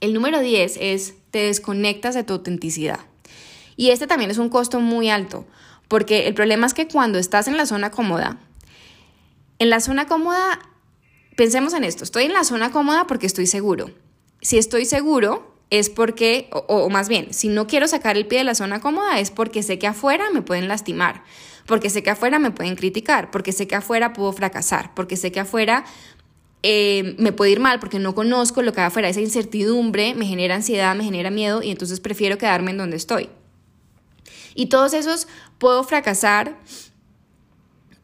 El 0.04 0.13
número 0.13 0.42
10 0.42 0.80
es 0.82 1.13
te 1.32 1.46
desconectas 1.46 2.13
de 2.13 2.26
tu 2.26 2.34
autenticidad. 2.34 3.00
Y 3.78 3.92
este 3.92 4.06
también 4.06 4.32
es 4.32 4.38
un 4.38 4.50
costo 4.50 4.82
muy 4.82 5.10
alto, 5.10 5.48
porque 5.88 6.28
el 6.28 6.34
problema 6.34 6.68
es 6.68 6.74
que 6.74 6.89
cuando 6.89 7.20
estás 7.20 7.48
en 7.48 7.56
la 7.56 7.66
zona 7.66 7.89
cómoda, 7.89 8.38
en 9.60 9.70
la 9.70 9.80
zona 9.80 10.06
cómoda, 10.06 10.60
pensemos 11.38 11.74
en 11.74 11.86
esto, 11.86 12.04
estoy 12.04 12.26
en 12.26 12.34
la 12.34 12.44
zona 12.44 12.70
cómoda 12.70 13.08
porque 13.08 13.28
estoy 13.28 13.48
seguro. 13.48 13.92
Si 14.42 14.58
estoy 14.58 14.84
seguro 14.84 15.56
es 15.70 15.89
porque, 15.89 16.50
o, 16.52 16.60
o, 16.68 16.89
más 16.89 17.08
bien, 17.08 17.34
si 17.34 17.48
no 17.48 17.66
quiero 17.66 17.88
sacar 17.88 18.18
el 18.18 18.28
pie 18.28 18.39
de 18.39 18.44
la 18.44 18.56
zona 18.56 18.82
cómoda 18.82 19.22
es 19.22 19.32
porque 19.32 19.63
sé 19.63 19.80
que 19.80 19.88
afuera 19.88 20.26
me 20.34 20.42
pueden 20.42 20.68
lastimar, 20.68 21.24
porque 21.66 21.89
sé 21.89 22.04
que 22.04 22.10
afuera 22.10 22.39
me 22.39 22.52
pueden 22.52 22.76
criticar, 22.76 23.32
porque 23.32 23.54
sé 23.54 23.68
que 23.68 23.76
afuera 23.76 24.12
puedo 24.12 24.34
fracasar, 24.34 24.94
porque 24.96 25.16
sé 25.16 25.32
que 25.32 25.39
afuera 25.39 25.86
eh, 26.65 27.15
me 27.17 27.34
puede 27.34 27.52
ir 27.52 27.60
mal 27.60 27.82
porque 27.82 27.99
no 27.99 28.15
conozco 28.15 28.62
lo 28.62 28.71
que 28.71 28.80
va 28.80 28.88
afuera, 28.88 29.10
esa 29.10 29.19
incertidumbre 29.19 30.15
me 30.15 30.26
genera 30.26 30.56
ansiedad, 30.56 30.95
me 30.95 31.04
genera 31.04 31.30
miedo 31.30 31.62
y 31.62 31.69
entonces 31.69 31.99
prefiero 31.99 32.38
quedarme 32.38 32.71
en 32.71 32.78
donde 32.78 32.95
estoy. 32.95 33.30
Y 34.56 34.67
todos 34.67 34.93
esos 34.93 35.28
puedo 35.58 35.84
fracasar, 35.84 36.58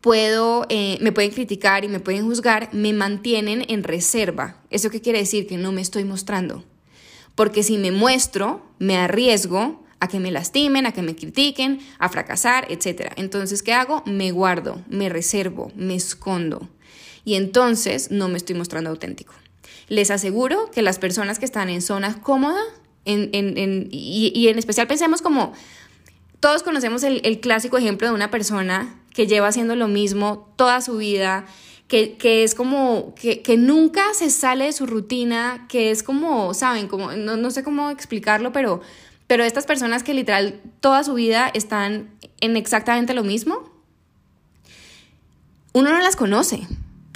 puedo, 0.01 0.65
eh, 0.67 0.97
me 0.99 1.13
pueden 1.13 1.31
criticar 1.31 1.85
y 1.85 1.87
me 1.87 2.01
pueden 2.01 2.25
juzgar, 2.25 2.69
me 2.73 2.91
mantienen 2.91 3.63
en 3.69 3.83
reserva. 3.83 4.57
¿Eso 4.69 4.89
qué 4.89 4.99
quiere 4.99 5.19
decir? 5.19 5.47
Que 5.47 5.57
no 5.57 5.71
me 5.71 5.81
estoy 5.81 6.03
mostrando. 6.03 6.65
Porque 7.35 7.63
si 7.63 7.77
me 7.77 7.93
muestro, 7.93 8.65
me 8.77 8.97
arriesgo 8.97 9.85
a 10.01 10.09
que 10.09 10.19
me 10.19 10.31
lastimen, 10.31 10.85
a 10.85 10.91
que 10.91 11.01
me 11.01 11.15
critiquen, 11.15 11.79
a 11.97 12.09
fracasar, 12.09 12.67
etc. 12.69 13.13
Entonces, 13.15 13.63
¿qué 13.63 13.71
hago? 13.71 14.03
Me 14.05 14.31
guardo, 14.31 14.81
me 14.89 15.07
reservo, 15.07 15.71
me 15.75 15.95
escondo 15.95 16.67
y 17.29 17.35
entonces 17.35 18.09
no 18.09 18.27
me 18.27 18.37
estoy 18.37 18.55
mostrando 18.55 18.89
auténtico. 18.89 19.35
Les 19.87 20.09
aseguro 20.09 20.71
que 20.71 20.81
las 20.81 20.97
personas 20.97 21.37
que 21.37 21.45
están 21.45 21.69
en 21.69 21.83
zona 21.83 22.19
cómoda, 22.23 22.59
en, 23.05 23.29
y, 23.91 24.47
en 24.47 24.57
especial 24.57 24.87
pensemos 24.87 25.21
como, 25.21 25.53
todos 26.39 26.63
conocemos 26.63 27.03
el, 27.03 27.39
clásico 27.39 27.77
ejemplo 27.77 28.07
de 28.07 28.15
una 28.15 28.31
persona 28.31 28.99
que 29.13 29.27
lleva 29.27 29.47
haciendo 29.47 29.75
lo 29.75 29.87
mismo 29.87 30.51
toda 30.55 30.81
su 30.81 30.97
vida, 30.97 31.45
que, 31.87 32.17
es 32.43 32.55
como, 32.55 33.13
que, 33.13 33.57
nunca 33.59 34.11
se 34.15 34.31
sale 34.31 34.65
de 34.65 34.73
su 34.73 34.87
rutina, 34.87 35.67
que 35.69 35.91
es 35.91 36.01
como, 36.01 36.55
¿saben? 36.55 36.87
Como, 36.87 37.11
no, 37.11 37.37
no 37.37 37.51
sé 37.51 37.63
cómo 37.63 37.91
explicarlo, 37.91 38.51
pero, 38.51 38.81
pero 39.27 39.43
estas 39.43 39.67
personas 39.67 40.01
que 40.01 40.15
literal 40.15 40.59
toda 40.79 41.03
su 41.03 41.13
vida 41.13 41.51
están 41.53 42.09
en 42.41 42.57
exactamente 42.57 43.13
lo 43.13 43.23
mismo, 43.23 43.69
uno 45.73 45.91
no 45.91 45.99
las 45.99 46.15
conoce. 46.15 46.67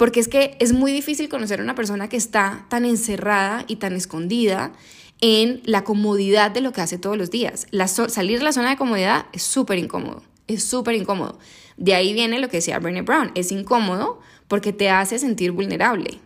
Porque 0.04 0.20
es 0.20 0.28
que 0.28 0.54
es 0.60 0.74
muy 0.74 0.92
difícil 0.92 1.30
conocer 1.30 1.60
a 1.60 1.62
una 1.62 1.74
persona 1.74 2.10
que 2.10 2.18
está 2.18 2.66
tan 2.68 2.84
encerrada 2.84 3.64
y 3.68 3.76
tan 3.76 3.94
escondida 3.94 4.74
en 5.22 5.62
la 5.64 5.82
comodidad 5.82 6.50
de 6.50 6.60
lo 6.60 6.74
que 6.74 6.82
hace 6.82 6.98
todos 6.98 7.16
los 7.16 7.30
días. 7.30 7.66
salir 8.08 8.36
de 8.36 8.44
la 8.44 8.52
zona 8.52 8.68
de 8.68 8.76
comodidad 8.76 9.24
es 9.32 9.42
súper 9.42 9.78
incómodo, 9.78 10.22
es 10.46 10.62
súper 10.62 10.94
incómodo. 10.94 11.38
De 11.78 11.94
ahí 11.94 12.12
viene 12.12 12.38
lo 12.38 12.50
que 12.50 12.58
decía 12.58 12.78
Brené 12.80 13.00
Brown, 13.00 13.32
es 13.34 13.50
incómodo 13.50 14.20
porque 14.46 14.74
te 14.74 14.90
hace 14.90 15.18
sentir 15.18 15.52
vulnerable, 15.52 16.18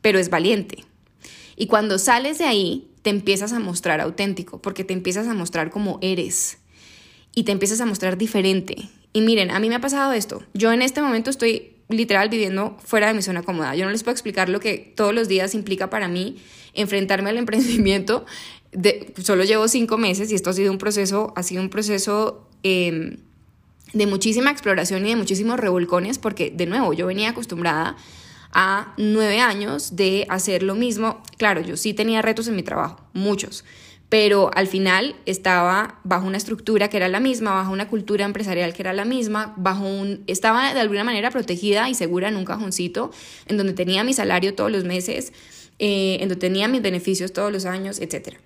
pero 0.00 0.18
es 0.18 0.28
valiente. 0.28 0.84
Y 1.54 1.68
cuando 1.68 2.00
sales 2.00 2.38
de 2.38 2.46
ahí, 2.46 2.88
te 3.02 3.10
empiezas 3.10 3.52
a 3.52 3.60
mostrar 3.60 4.00
auténtico, 4.00 4.60
porque 4.60 4.82
te 4.82 4.92
empiezas 4.92 5.28
a 5.28 5.34
mostrar 5.34 5.70
como 5.70 6.00
eres 6.02 6.58
y 7.32 7.44
te 7.44 7.52
empiezas 7.52 7.80
a 7.80 7.86
mostrar 7.86 8.18
diferente. 8.18 8.88
Y 9.12 9.20
miren, 9.20 9.52
a 9.52 9.60
mí 9.60 9.68
me 9.68 9.76
ha 9.76 9.80
pasado 9.80 10.14
esto. 10.14 10.42
Yo 10.52 10.72
en 10.72 10.82
este 10.82 11.00
momento 11.00 11.30
estoy 11.30 11.76
literal 11.90 12.28
viviendo 12.28 12.76
fuera 12.84 13.08
de 13.08 13.14
mi 13.14 13.22
zona 13.22 13.42
cómoda. 13.42 13.74
Yo 13.74 13.84
no 13.84 13.90
les 13.90 14.02
puedo 14.02 14.12
explicar 14.12 14.48
lo 14.48 14.60
que 14.60 14.92
todos 14.96 15.14
los 15.14 15.28
días 15.28 15.54
implica 15.54 15.90
para 15.90 16.08
mí 16.08 16.36
enfrentarme 16.74 17.30
al 17.30 17.36
emprendimiento. 17.44 18.24
De, 18.72 19.12
solo 19.22 19.44
llevo 19.44 19.68
cinco 19.68 19.98
meses 19.98 20.30
y 20.30 20.34
esto 20.34 20.50
ha 20.50 20.52
sido 20.52 20.70
un 20.70 20.78
proceso, 20.78 21.32
ha 21.36 21.42
sido 21.42 21.62
un 21.62 21.70
proceso 21.70 22.46
em, 22.62 23.16
de 23.92 24.06
muchísima 24.06 24.50
exploración 24.50 25.04
y 25.04 25.10
de 25.10 25.16
muchísimos 25.16 25.58
revolcones, 25.58 26.18
porque 26.18 26.50
de 26.50 26.66
nuevo 26.66 26.92
yo 26.92 27.06
venía 27.06 27.30
acostumbrada 27.30 27.96
a 28.52 28.94
nueve 28.96 29.40
años 29.40 29.96
de 29.96 30.26
hacer 30.28 30.62
lo 30.62 30.74
mismo. 30.74 31.22
Claro, 31.36 31.60
yo 31.60 31.76
sí 31.76 31.94
tenía 31.94 32.22
retos 32.22 32.48
en 32.48 32.56
mi 32.56 32.62
trabajo, 32.62 33.00
muchos, 33.12 33.64
pero 34.10 34.50
al 34.54 34.66
final 34.66 35.14
estaba 35.24 36.00
bajo 36.02 36.26
una 36.26 36.36
estructura 36.36 36.90
que 36.90 36.96
era 36.96 37.08
la 37.08 37.20
misma, 37.20 37.52
bajo 37.54 37.72
una 37.72 37.88
cultura 37.88 38.24
empresarial 38.24 38.74
que 38.74 38.82
era 38.82 38.92
la 38.92 39.04
misma, 39.04 39.54
bajo 39.56 39.84
un 39.84 40.24
estaba 40.26 40.74
de 40.74 40.80
alguna 40.80 41.04
manera 41.04 41.30
protegida 41.30 41.88
y 41.88 41.94
segura 41.94 42.28
en 42.28 42.36
un 42.36 42.44
cajoncito 42.44 43.12
en 43.46 43.56
donde 43.56 43.72
tenía 43.72 44.02
mi 44.02 44.12
salario 44.12 44.54
todos 44.54 44.70
los 44.72 44.82
meses, 44.82 45.32
eh, 45.78 46.18
en 46.20 46.28
donde 46.28 46.40
tenía 46.40 46.66
mis 46.66 46.82
beneficios 46.82 47.32
todos 47.32 47.52
los 47.52 47.66
años, 47.66 48.00
etc. 48.00 48.38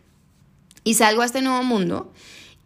Y 0.85 0.95
salgo 0.95 1.23
a 1.23 1.25
este 1.25 1.41
nuevo 1.41 1.63
mundo 1.65 2.13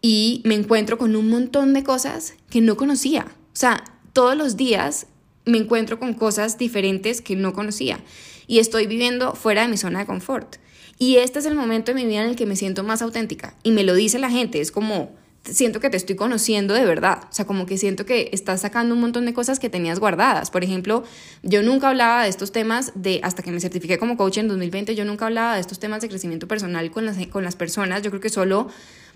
y 0.01 0.41
me 0.43 0.55
encuentro 0.55 0.97
con 0.97 1.15
un 1.15 1.29
montón 1.29 1.73
de 1.73 1.85
cosas 1.85 2.33
que 2.49 2.59
no 2.59 2.75
conocía. 2.75 3.27
O 3.53 3.55
sea, 3.55 3.81
todos 4.11 4.35
los 4.35 4.57
días 4.57 5.07
me 5.45 5.57
encuentro 5.57 5.99
con 5.99 6.13
cosas 6.15 6.57
diferentes 6.57 7.21
que 7.21 7.37
no 7.37 7.53
conocía 7.53 8.01
y 8.45 8.59
estoy 8.59 8.87
viviendo 8.87 9.35
fuera 9.35 9.61
de 9.61 9.69
mi 9.69 9.77
zona 9.77 9.99
de 9.99 10.05
confort. 10.05 10.57
Y 11.01 11.15
este 11.15 11.39
es 11.39 11.45
el 11.45 11.55
momento 11.55 11.93
de 11.93 11.95
mi 11.95 12.05
vida 12.05 12.21
en 12.21 12.29
el 12.29 12.35
que 12.35 12.45
me 12.45 12.57
siento 12.57 12.83
más 12.83 13.01
auténtica. 13.01 13.53
Y 13.63 13.71
me 13.71 13.83
lo 13.83 13.95
dice 13.95 14.19
la 14.19 14.29
gente, 14.29 14.59
es 14.59 14.69
como, 14.69 15.15
siento 15.45 15.79
que 15.79 15.89
te 15.89 15.95
estoy 15.95 16.17
conociendo 16.17 16.73
de 16.73 16.83
verdad. 16.83 17.23
O 17.23 17.33
sea, 17.33 17.45
como 17.45 17.65
que 17.65 17.77
siento 17.77 18.05
que 18.05 18.29
estás 18.33 18.59
sacando 18.59 18.95
un 18.95 18.99
montón 18.99 19.25
de 19.25 19.33
cosas 19.33 19.59
que 19.59 19.69
tenías 19.69 19.97
guardadas. 19.99 20.51
Por 20.51 20.61
ejemplo, 20.61 21.05
yo 21.41 21.63
nunca 21.63 21.87
hablaba 21.87 22.23
de 22.23 22.29
estos 22.29 22.51
temas 22.51 22.91
de, 22.95 23.21
hasta 23.23 23.41
que 23.43 23.51
me 23.51 23.61
certifiqué 23.61 23.97
como 23.97 24.17
coach 24.17 24.39
en 24.39 24.49
2020, 24.49 24.93
yo 24.93 25.05
nunca 25.05 25.27
hablaba 25.27 25.55
de 25.55 25.61
estos 25.61 25.79
temas 25.79 26.01
de 26.01 26.09
crecimiento 26.09 26.49
personal 26.49 26.91
con 26.91 27.05
las, 27.05 27.15
con 27.27 27.45
las 27.45 27.55
personas. 27.55 28.01
Yo 28.01 28.09
creo 28.09 28.21
que 28.21 28.29
solo 28.29 28.67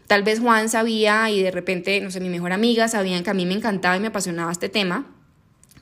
tal 0.08 0.24
vez 0.24 0.40
Juan 0.40 0.70
sabía 0.70 1.30
y 1.32 1.44
de 1.44 1.52
repente, 1.52 2.00
no 2.00 2.12
sé, 2.12 2.22
mi 2.22 2.30
mejor 2.30 2.54
amiga 2.54 2.88
sabían 2.88 3.24
que 3.24 3.30
a 3.30 3.34
mí 3.34 3.46
me 3.46 3.56
encantaba 3.56 3.98
y 3.98 4.00
me 4.00 4.08
apasionaba 4.08 4.54
este 4.54 4.70
tema 4.70 5.06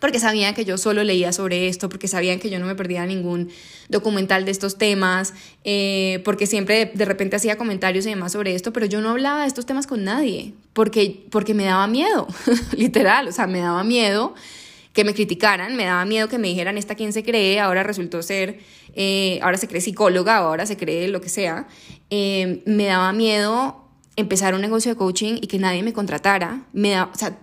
porque 0.02 0.20
sabían 0.20 0.56
que 0.56 0.66
yo 0.66 0.80
solo 0.80 1.04
leía 1.04 1.32
sobre 1.32 1.68
esto, 1.68 1.88
porque 1.88 2.08
sabían 2.08 2.40
que 2.40 2.50
yo 2.50 2.60
no 2.60 2.66
me 2.66 2.74
perdía 2.74 3.06
ningún 3.06 3.50
documental 3.88 4.46
de 4.46 4.52
estos 4.52 4.80
temas, 4.80 5.36
eh, 5.64 6.22
porque 6.26 6.48
siempre 6.48 6.92
de, 6.92 7.06
repente 7.06 7.36
hacía 7.36 7.56
comentarios 7.56 8.08
y 8.08 8.10
demás 8.10 8.32
sobre 8.32 8.56
esto, 8.56 8.74
pero 8.74 8.88
yo 8.88 9.00
no 9.00 9.12
hablaba 9.12 9.44
de 9.44 9.48
estos 9.48 9.68
temas 9.68 9.86
con 9.86 10.04
nadie, 10.04 10.54
porque, 10.74 11.24
porque 11.30 11.54
me 11.54 11.66
daba 11.66 11.86
miedo, 11.86 12.28
literal, 12.76 13.28
o 13.28 13.32
sea, 13.32 13.46
me 13.46 13.60
daba 13.60 13.84
miedo 13.84 14.34
que 14.92 15.04
me 15.04 15.14
criticaran, 15.14 15.76
me 15.78 15.86
daba 15.86 16.04
miedo 16.04 16.28
que 16.28 16.40
me 16.40 16.48
dijeran, 16.48 16.80
esta 16.80 16.96
quién 16.96 17.14
se 17.14 17.24
cree, 17.24 17.60
ahora 17.60 17.84
resultó 17.84 18.24
ser, 18.24 18.60
eh, 18.96 19.40
ahora 19.44 19.58
se 19.58 19.68
cree 19.68 19.82
psicóloga, 19.82 20.38
ahora 20.38 20.66
se 20.66 20.78
cree 20.78 21.10
lo 21.10 21.22
que 21.22 21.30
sea, 21.30 21.68
eh, 22.10 22.64
me 22.66 22.86
daba 22.86 23.14
miedo 23.14 23.78
empezar 24.16 24.56
un 24.56 24.62
negocio 24.62 24.92
de 24.92 24.98
coaching 24.98 25.36
y 25.42 25.48
que 25.48 25.60
nadie 25.60 25.84
me 25.84 25.94
contratara, 25.94 26.64
me 26.74 26.90
da, 26.90 27.10
o 27.14 27.18
sea, 27.18 27.38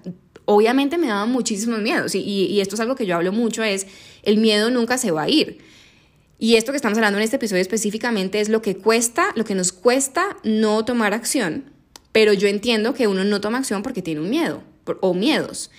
obviamente 0.51 0.97
me 0.97 1.09
daban 1.09 1.31
muchísimos 1.31 1.81
miedos 1.81 2.15
y, 2.15 2.59
esto 2.59 2.75
es 2.75 2.81
algo 2.81 2.97
que 2.97 3.05
yo 3.05 3.15
hablo 3.17 3.33
mucho, 3.33 3.63
es 3.63 3.87
el 4.23 4.39
miedo 4.39 4.71
nunca 4.71 4.97
se 4.97 5.11
va 5.11 5.25
a 5.25 5.29
ir. 5.29 5.59
Y 6.39 6.57
esto 6.57 6.73
que 6.73 6.77
estamos 6.77 6.97
hablando 6.97 7.19
en 7.19 7.25
este 7.25 7.37
episodio 7.37 7.61
específicamente 7.61 8.41
es 8.41 8.49
lo 8.49 8.63
que 8.63 8.75
cuesta, 8.75 9.33
lo 9.37 9.45
que 9.45 9.55
nos 9.55 9.73
cuesta 9.73 10.39
no 10.45 10.87
tomar 10.87 11.13
acción, 11.13 11.65
pero 12.13 12.33
yo 12.33 12.49
entiendo 12.49 12.95
que 12.95 13.09
uno 13.09 13.25
no 13.25 13.43
toma 13.43 13.59
acción 13.59 13.83
porque 13.83 14.01
tiene 14.01 14.23
un 14.23 14.31
miedo 14.31 14.63
o 15.03 15.13
miedos. 15.13 15.71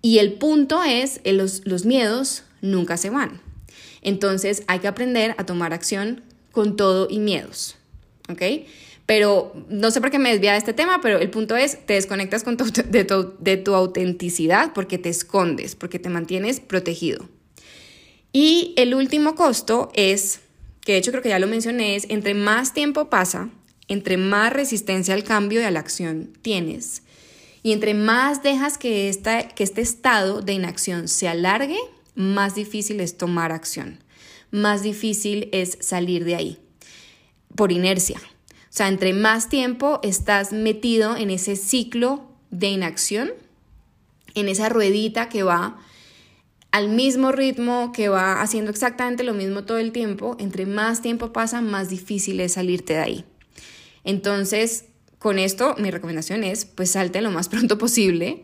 Y 0.00 0.18
el 0.18 0.34
punto 0.34 0.84
es, 0.84 1.20
eh, 1.24 1.32
los, 1.32 1.62
los 1.66 1.84
miedos 1.84 2.44
nunca 2.60 2.96
se 2.96 3.10
van. 3.10 3.40
Entonces 4.00 4.62
hay 4.68 4.78
que 4.78 4.86
aprender 4.86 5.34
a 5.38 5.46
tomar 5.46 5.72
acción 5.72 6.22
con 6.52 6.76
todo 6.76 7.08
y 7.10 7.18
miedos. 7.18 7.74
¿Ok? 8.28 8.42
Pero 9.06 9.52
no 9.68 9.90
sé 9.90 10.00
por 10.00 10.10
qué 10.10 10.18
me 10.18 10.30
desvía 10.30 10.52
de 10.52 10.58
este 10.58 10.72
tema, 10.72 11.00
pero 11.02 11.18
el 11.18 11.28
punto 11.28 11.56
es, 11.56 11.84
te 11.84 11.94
desconectas 11.94 12.42
con 12.42 12.56
de, 12.56 13.56
tu, 13.56 13.74
autenticidad 13.74 14.72
porque 14.72 14.96
te 14.96 15.10
escondes, 15.10 15.74
porque 15.74 15.98
te 15.98 16.08
mantienes 16.08 16.60
protegido. 16.60 17.28
Y 18.32 18.72
el 18.76 18.94
último 18.94 19.34
costo 19.34 19.90
es, 19.94 20.40
que 20.80 20.92
de 20.92 20.98
hecho 20.98 21.10
creo 21.10 21.22
que 21.22 21.28
ya 21.28 21.38
lo 21.38 21.46
mencioné, 21.46 21.96
es 21.96 22.06
entre 22.08 22.34
más 22.34 22.72
tiempo 22.72 23.10
pasa, 23.10 23.50
entre 23.88 24.16
más 24.16 24.52
resistencia 24.52 25.14
al 25.14 25.24
cambio 25.24 25.60
y 25.60 25.64
a 25.64 25.70
la 25.70 25.80
acción 25.80 26.32
tienes, 26.40 27.02
y 27.62 27.72
entre 27.72 27.94
más 27.94 28.42
dejas 28.42 28.78
que, 28.78 29.14
que 29.54 29.64
este 29.64 29.82
estado 29.82 30.40
de 30.40 30.54
inacción 30.54 31.08
se 31.08 31.28
alargue, 31.28 31.78
más 32.14 32.54
difícil 32.54 33.00
es 33.00 33.18
tomar 33.18 33.52
acción, 33.52 34.02
más 34.50 34.82
difícil 34.82 35.50
es 35.52 35.76
salir 35.80 36.24
de 36.24 36.36
ahí, 36.36 36.58
por 37.54 37.70
inercia, 37.70 38.20
sea, 38.76 38.88
entre 38.88 39.12
más 39.12 39.48
tiempo 39.48 40.00
estás 40.02 40.52
metido 40.52 41.16
en 41.16 41.30
ese 41.30 41.54
ciclo 41.54 42.24
de 42.50 42.68
inacción, 42.68 43.30
en 44.34 44.48
esa 44.48 44.68
ruedita 44.68 45.28
que 45.28 45.44
va 45.44 45.78
al 46.72 46.88
mismo 46.88 47.30
ritmo, 47.30 47.92
que 47.92 48.08
va 48.08 48.42
haciendo 48.42 48.72
exactamente 48.72 49.22
lo 49.22 49.32
mismo 49.32 49.64
todo 49.64 49.78
el 49.78 49.92
tiempo, 49.92 50.36
entre 50.40 50.66
más 50.66 51.02
tiempo 51.02 51.32
pasa, 51.32 51.60
más 51.60 51.88
difícil 51.88 52.40
es 52.40 52.54
salirte 52.54 52.94
de 52.94 52.98
ahí. 52.98 53.24
Entonces, 54.02 54.86
con 55.20 55.38
esto, 55.38 55.76
mi 55.78 55.92
recomendación 55.92 56.42
es, 56.42 56.64
pues 56.64 56.90
salte 56.90 57.20
lo 57.20 57.30
más 57.30 57.48
pronto 57.50 57.78
posible 57.78 58.42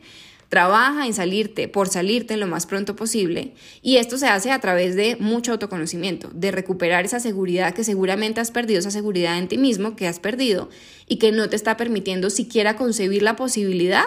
Trabaja 0.51 1.07
en 1.07 1.15
salirte, 1.15 1.69
por 1.69 1.89
salirte 1.89 2.37
lo 2.37 2.49
más 2.49 2.67
pronto 2.67 2.97
posible. 2.97 3.55
Y 3.83 3.99
esto 3.99 4.19
se 4.19 4.27
hace 4.27 4.51
a 4.51 4.59
través 4.59 4.97
de 4.97 5.17
mucho 5.21 5.53
autoconocimiento, 5.53 6.29
de 6.35 6.51
recuperar 6.51 7.05
esa 7.05 7.21
seguridad 7.21 7.73
que 7.73 7.85
seguramente 7.85 8.41
has 8.41 8.51
perdido, 8.51 8.81
esa 8.81 8.91
seguridad 8.91 9.39
en 9.39 9.47
ti 9.47 9.59
mismo 9.59 9.95
que 9.95 10.09
has 10.09 10.19
perdido 10.19 10.69
y 11.07 11.19
que 11.19 11.31
no 11.31 11.49
te 11.49 11.55
está 11.55 11.77
permitiendo 11.77 12.31
siquiera 12.31 12.75
concebir 12.75 13.23
la 13.23 13.37
posibilidad 13.37 14.07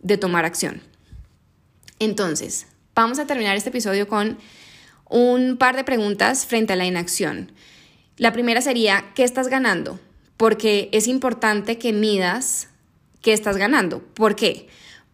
de 0.00 0.16
tomar 0.16 0.46
acción. 0.46 0.80
Entonces, 1.98 2.66
vamos 2.94 3.18
a 3.18 3.26
terminar 3.26 3.54
este 3.54 3.68
episodio 3.68 4.08
con 4.08 4.38
un 5.10 5.58
par 5.58 5.76
de 5.76 5.84
preguntas 5.84 6.46
frente 6.46 6.72
a 6.72 6.76
la 6.76 6.86
inacción. 6.86 7.52
La 8.16 8.32
primera 8.32 8.62
sería, 8.62 9.04
¿qué 9.14 9.22
estás 9.22 9.48
ganando? 9.48 10.00
Porque 10.38 10.88
es 10.92 11.08
importante 11.08 11.76
que 11.76 11.92
midas 11.92 12.70
qué 13.20 13.34
estás 13.34 13.58
ganando. 13.58 14.00
¿Por 14.14 14.34
qué? 14.34 14.68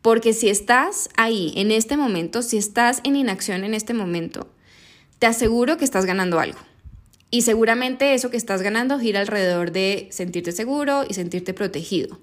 Porque 0.04 0.34
si 0.34 0.50
estás 0.50 1.08
ahí 1.16 1.54
en 1.56 1.70
este 1.70 1.96
momento, 1.96 2.42
si 2.42 2.58
estás 2.58 3.00
en 3.04 3.16
inacción 3.16 3.64
en 3.64 3.72
este 3.72 3.94
momento, 3.94 4.50
te 5.18 5.26
aseguro 5.26 5.78
que 5.78 5.86
estás 5.86 6.04
ganando 6.04 6.40
algo. 6.40 6.58
Y 7.30 7.40
seguramente 7.40 8.12
eso 8.12 8.28
que 8.28 8.36
estás 8.36 8.60
ganando 8.60 8.98
gira 8.98 9.20
alrededor 9.20 9.72
de 9.72 10.08
sentirte 10.10 10.52
seguro 10.52 11.06
y 11.08 11.14
sentirte 11.14 11.54
protegido. 11.54 12.20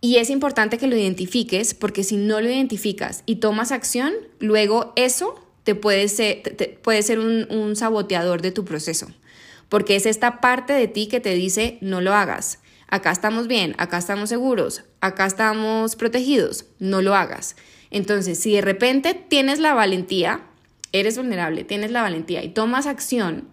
Y 0.00 0.16
es 0.16 0.30
importante 0.30 0.78
que 0.78 0.86
lo 0.86 0.96
identifiques 0.96 1.74
porque 1.74 2.02
si 2.02 2.16
no 2.16 2.40
lo 2.40 2.48
identificas 2.48 3.24
y 3.26 3.36
tomas 3.36 3.70
acción, 3.70 4.14
luego 4.38 4.94
eso 4.96 5.34
te 5.64 5.74
puede 5.74 6.08
ser, 6.08 6.78
puede 6.80 7.02
ser 7.02 7.18
un, 7.18 7.46
un 7.50 7.76
saboteador 7.76 8.40
de 8.40 8.52
tu 8.52 8.64
proceso. 8.64 9.08
Porque 9.68 9.96
es 9.96 10.06
esta 10.06 10.40
parte 10.40 10.72
de 10.72 10.88
ti 10.88 11.08
que 11.08 11.20
te 11.20 11.34
dice 11.34 11.76
no 11.82 12.00
lo 12.00 12.14
hagas 12.14 12.60
acá 12.88 13.10
estamos 13.10 13.48
bien, 13.48 13.74
acá 13.78 13.98
estamos 13.98 14.28
seguros, 14.28 14.84
acá 15.00 15.26
estamos 15.26 15.96
protegidos, 15.96 16.66
no 16.78 17.02
lo 17.02 17.14
hagas. 17.14 17.56
Entonces, 17.90 18.38
si 18.38 18.54
de 18.54 18.60
repente 18.60 19.14
tienes 19.14 19.58
la 19.58 19.74
valentía, 19.74 20.42
eres 20.92 21.16
vulnerable, 21.16 21.64
tienes 21.64 21.90
la 21.90 22.02
valentía 22.02 22.42
y 22.44 22.48
tomas 22.48 22.86
acción, 22.86 23.48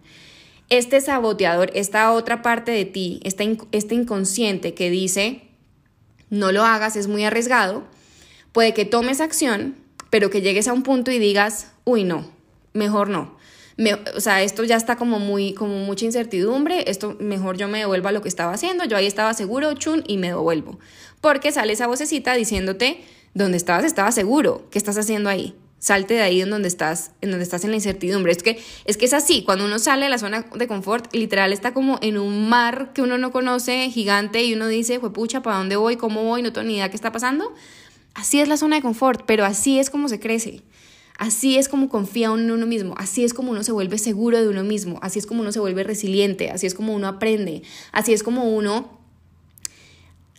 este 0.70 1.02
saboteador, 1.02 1.72
esta 1.74 2.12
otra 2.14 2.42
parte 2.42 2.72
de 2.72 2.86
ti, 2.86 3.20
este, 3.24 3.96
inconsciente 3.96 4.74
que 4.74 4.90
dice, 4.90 5.42
no 6.30 6.52
lo 6.52 6.64
hagas, 6.64 6.96
es 6.96 7.08
muy 7.08 7.26
arriesgado, 7.26 7.84
puede 8.52 8.74
que 8.74 8.86
tomes 8.86 9.22
acción, 9.22 9.76
pero 10.10 10.30
que 10.30 10.42
llegues 10.42 10.68
a 10.68 10.74
un 10.74 10.84
punto 10.84 11.12
y 11.12 11.20
digas, 11.20 11.72
uy, 11.84 12.04
no, 12.04 12.32
mejor 12.74 13.10
no 13.10 13.41
o 14.16 14.20
sea, 14.20 14.44
esto 14.44 14.64
ya 14.64 14.76
está 14.76 14.96
como 14.96 15.20
muy, 15.20 15.54
como 15.54 15.78
mucha 15.80 16.06
incertidumbre, 16.06 16.90
esto 16.90 17.16
mejor 17.20 17.58
yo 17.58 17.68
me 17.68 17.80
devuelvo 17.80 18.10
a 18.10 18.12
lo 18.12 18.22
que 18.22 18.30
estaba 18.30 18.54
haciendo, 18.54 18.86
yo 18.86 18.98
ahí 18.98 19.08
estaba 19.08 19.34
seguro, 19.34 19.74
chun, 19.74 20.04
y 20.08 20.18
me 20.18 20.28
devuelvo. 20.28 20.80
Porque 21.22 21.52
sale 21.52 21.74
esa 21.74 21.88
vocecita 21.88 22.34
diciéndote, 22.34 23.04
donde 23.34 23.58
estabas, 23.58 23.86
estaba 23.86 24.12
seguro, 24.12 24.68
¿qué 24.72 24.78
estás 24.78 24.98
haciendo 24.98 25.30
ahí? 25.30 25.56
Salte 25.80 26.14
de 26.14 26.22
ahí 26.22 26.42
en 26.42 26.50
donde 26.52 26.68
estás, 26.68 27.12
en 27.22 27.32
donde 27.32 27.44
estás 27.44 27.64
en 27.64 27.72
la 27.72 27.78
incertidumbre. 27.78 28.32
Es 28.32 28.44
que, 28.44 28.62
es 28.86 28.98
que 28.98 29.06
es 29.06 29.14
así, 29.14 29.44
cuando 29.44 29.66
uno 29.66 29.80
sale 29.80 30.04
de 30.04 30.10
la 30.10 30.20
zona 30.20 30.46
de 30.54 30.68
confort, 30.68 31.12
literal 31.16 31.54
está 31.54 31.74
como 31.74 31.98
en 32.04 32.20
un 32.20 32.50
mar 32.50 32.92
que 32.94 33.02
uno 33.02 33.18
no 33.18 33.32
conoce, 33.32 33.90
gigante, 33.90 34.44
y 34.44 34.54
uno 34.54 34.68
dice, 34.68 35.00
pucha, 35.00 35.42
¿para 35.42 35.58
dónde 35.58 35.78
voy? 35.78 35.96
¿Cómo 35.96 36.24
voy? 36.24 36.44
No 36.44 36.54
tengo 36.54 36.68
ni 36.68 36.76
idea 36.76 36.90
qué 36.90 36.96
está 36.96 37.12
pasando. 37.12 37.54
Así 38.14 38.40
es 38.40 38.48
la 38.48 38.58
zona 38.58 38.76
de 38.76 38.82
confort, 38.82 39.24
pero 39.26 39.46
así 39.46 39.80
es 39.80 39.90
como 39.90 40.08
se 40.08 40.20
crece. 40.20 40.62
Así 41.22 41.56
es 41.56 41.70
como 41.70 41.88
confía 41.88 42.32
uno 42.32 42.42
en 42.42 42.50
uno 42.50 42.66
mismo, 42.66 42.96
así 42.98 43.24
es 43.24 43.36
como 43.36 43.52
uno 43.52 43.64
se 43.64 43.72
vuelve 43.72 44.00
seguro 44.00 44.42
de 44.42 44.50
uno 44.50 44.64
mismo, 44.64 44.98
así 45.04 45.20
es 45.20 45.28
como 45.28 45.42
uno 45.42 45.52
se 45.52 45.60
vuelve 45.60 45.84
resiliente, 45.84 46.50
así 46.50 46.66
es 46.66 46.74
como 46.74 46.96
uno 46.96 47.08
aprende, 47.08 47.62
así 47.92 48.12
es 48.12 48.24
como 48.24 48.46
uno 48.46 48.98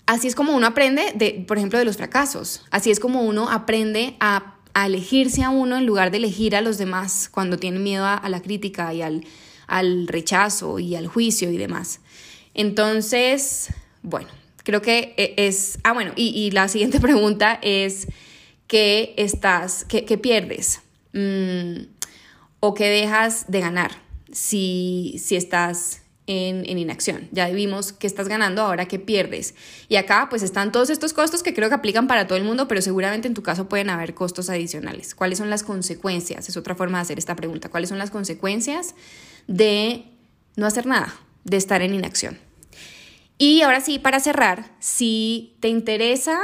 así 0.06 0.26
es 0.26 0.34
como 0.34 0.56
uno 0.56 0.66
aprende 0.66 1.12
de, 1.14 1.44
por 1.46 1.56
ejemplo, 1.56 1.78
de 1.78 1.84
los 1.84 1.98
fracasos, 1.98 2.64
así 2.72 2.90
es 2.90 2.98
como 2.98 3.22
uno 3.22 3.48
aprende 3.48 4.16
a, 4.18 4.56
elegirse 4.74 5.44
a 5.44 5.50
uno 5.50 5.76
en 5.76 5.86
lugar 5.86 6.10
de 6.10 6.16
elegir 6.16 6.56
a 6.56 6.60
los 6.60 6.78
demás 6.78 7.28
cuando 7.32 7.58
tiene 7.58 7.78
miedo 7.78 8.04
a, 8.04 8.28
la 8.28 8.42
crítica 8.42 8.92
y 8.92 9.02
al, 9.02 9.24
al 9.68 10.08
rechazo 10.08 10.80
y 10.80 10.96
al 10.96 11.06
juicio 11.06 11.52
y 11.52 11.58
demás. 11.58 12.00
Entonces, 12.54 13.72
bueno, 14.02 14.30
creo 14.64 14.82
que 14.82 15.14
e, 15.16 15.34
es, 15.46 15.78
ah, 15.84 15.92
bueno, 15.92 16.10
y, 16.16 16.30
y 16.30 16.50
la 16.50 16.66
siguiente 16.66 16.98
pregunta 17.00 17.60
es, 17.62 18.08
que 18.66 19.14
estás, 19.16 19.84
que, 19.84 20.18
pierdes 20.18 20.80
mm, 21.12 21.84
o 22.60 22.74
que 22.74 22.88
dejas 22.88 23.50
de 23.50 23.60
ganar 23.60 23.92
si, 24.32 25.20
si 25.22 25.36
estás 25.36 26.02
en, 26.26 26.64
en, 26.66 26.78
inacción. 26.78 27.28
Ya 27.32 27.48
vimos 27.50 27.92
que 27.92 28.06
estás 28.06 28.28
ganando, 28.28 28.62
ahora 28.62 28.86
que 28.86 28.98
pierdes. 28.98 29.54
Y 29.88 29.96
acá 29.96 30.28
pues 30.30 30.42
están 30.42 30.72
todos 30.72 30.88
estos 30.88 31.12
costos 31.12 31.42
que 31.42 31.52
creo 31.52 31.68
que 31.68 31.74
aplican 31.74 32.06
para 32.06 32.26
todo 32.26 32.38
el 32.38 32.44
mundo, 32.44 32.68
pero 32.68 32.80
seguramente 32.80 33.28
en 33.28 33.34
tu 33.34 33.42
caso 33.42 33.68
pueden 33.68 33.90
haber 33.90 34.14
costos 34.14 34.48
adicionales. 34.48 35.14
¿Cuáles 35.14 35.38
son 35.38 35.50
las 35.50 35.62
consecuencias? 35.62 36.48
Es 36.48 36.56
otra 36.56 36.74
forma 36.74 36.98
de 36.98 37.02
hacer 37.02 37.18
esta 37.18 37.36
pregunta. 37.36 37.68
¿Cuáles 37.68 37.88
son 37.88 37.98
las 37.98 38.10
consecuencias 38.10 38.94
de 39.48 40.04
no 40.56 40.66
hacer 40.66 40.86
nada, 40.86 41.14
de 41.44 41.56
estar 41.56 41.82
en 41.82 41.94
inacción? 41.94 42.38
Y 43.38 43.62
ahora 43.62 43.80
sí, 43.80 43.98
para 43.98 44.20
cerrar, 44.20 44.70
si 44.78 45.56
te 45.58 45.66
interesa 45.66 46.38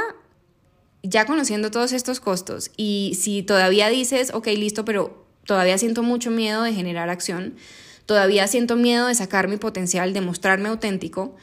ya 1.03 1.25
conociendo 1.25 1.71
todos 1.71 1.93
estos 1.93 2.19
costos 2.19 2.71
y 2.75 3.17
si 3.19 3.43
todavía 3.43 3.89
dices, 3.89 4.31
ok, 4.33 4.47
listo, 4.47 4.85
pero 4.85 5.25
todavía 5.45 5.77
siento 5.77 6.03
mucho 6.03 6.31
miedo 6.31 6.63
de 6.63 6.73
generar 6.73 7.09
acción, 7.09 7.55
todavía 8.05 8.47
siento 8.47 8.75
miedo 8.75 9.07
de 9.07 9.15
sacar 9.15 9.47
mi 9.47 9.57
potencial, 9.57 10.13
de 10.13 10.21
mostrarme 10.21 10.69
auténtico, 10.69 11.35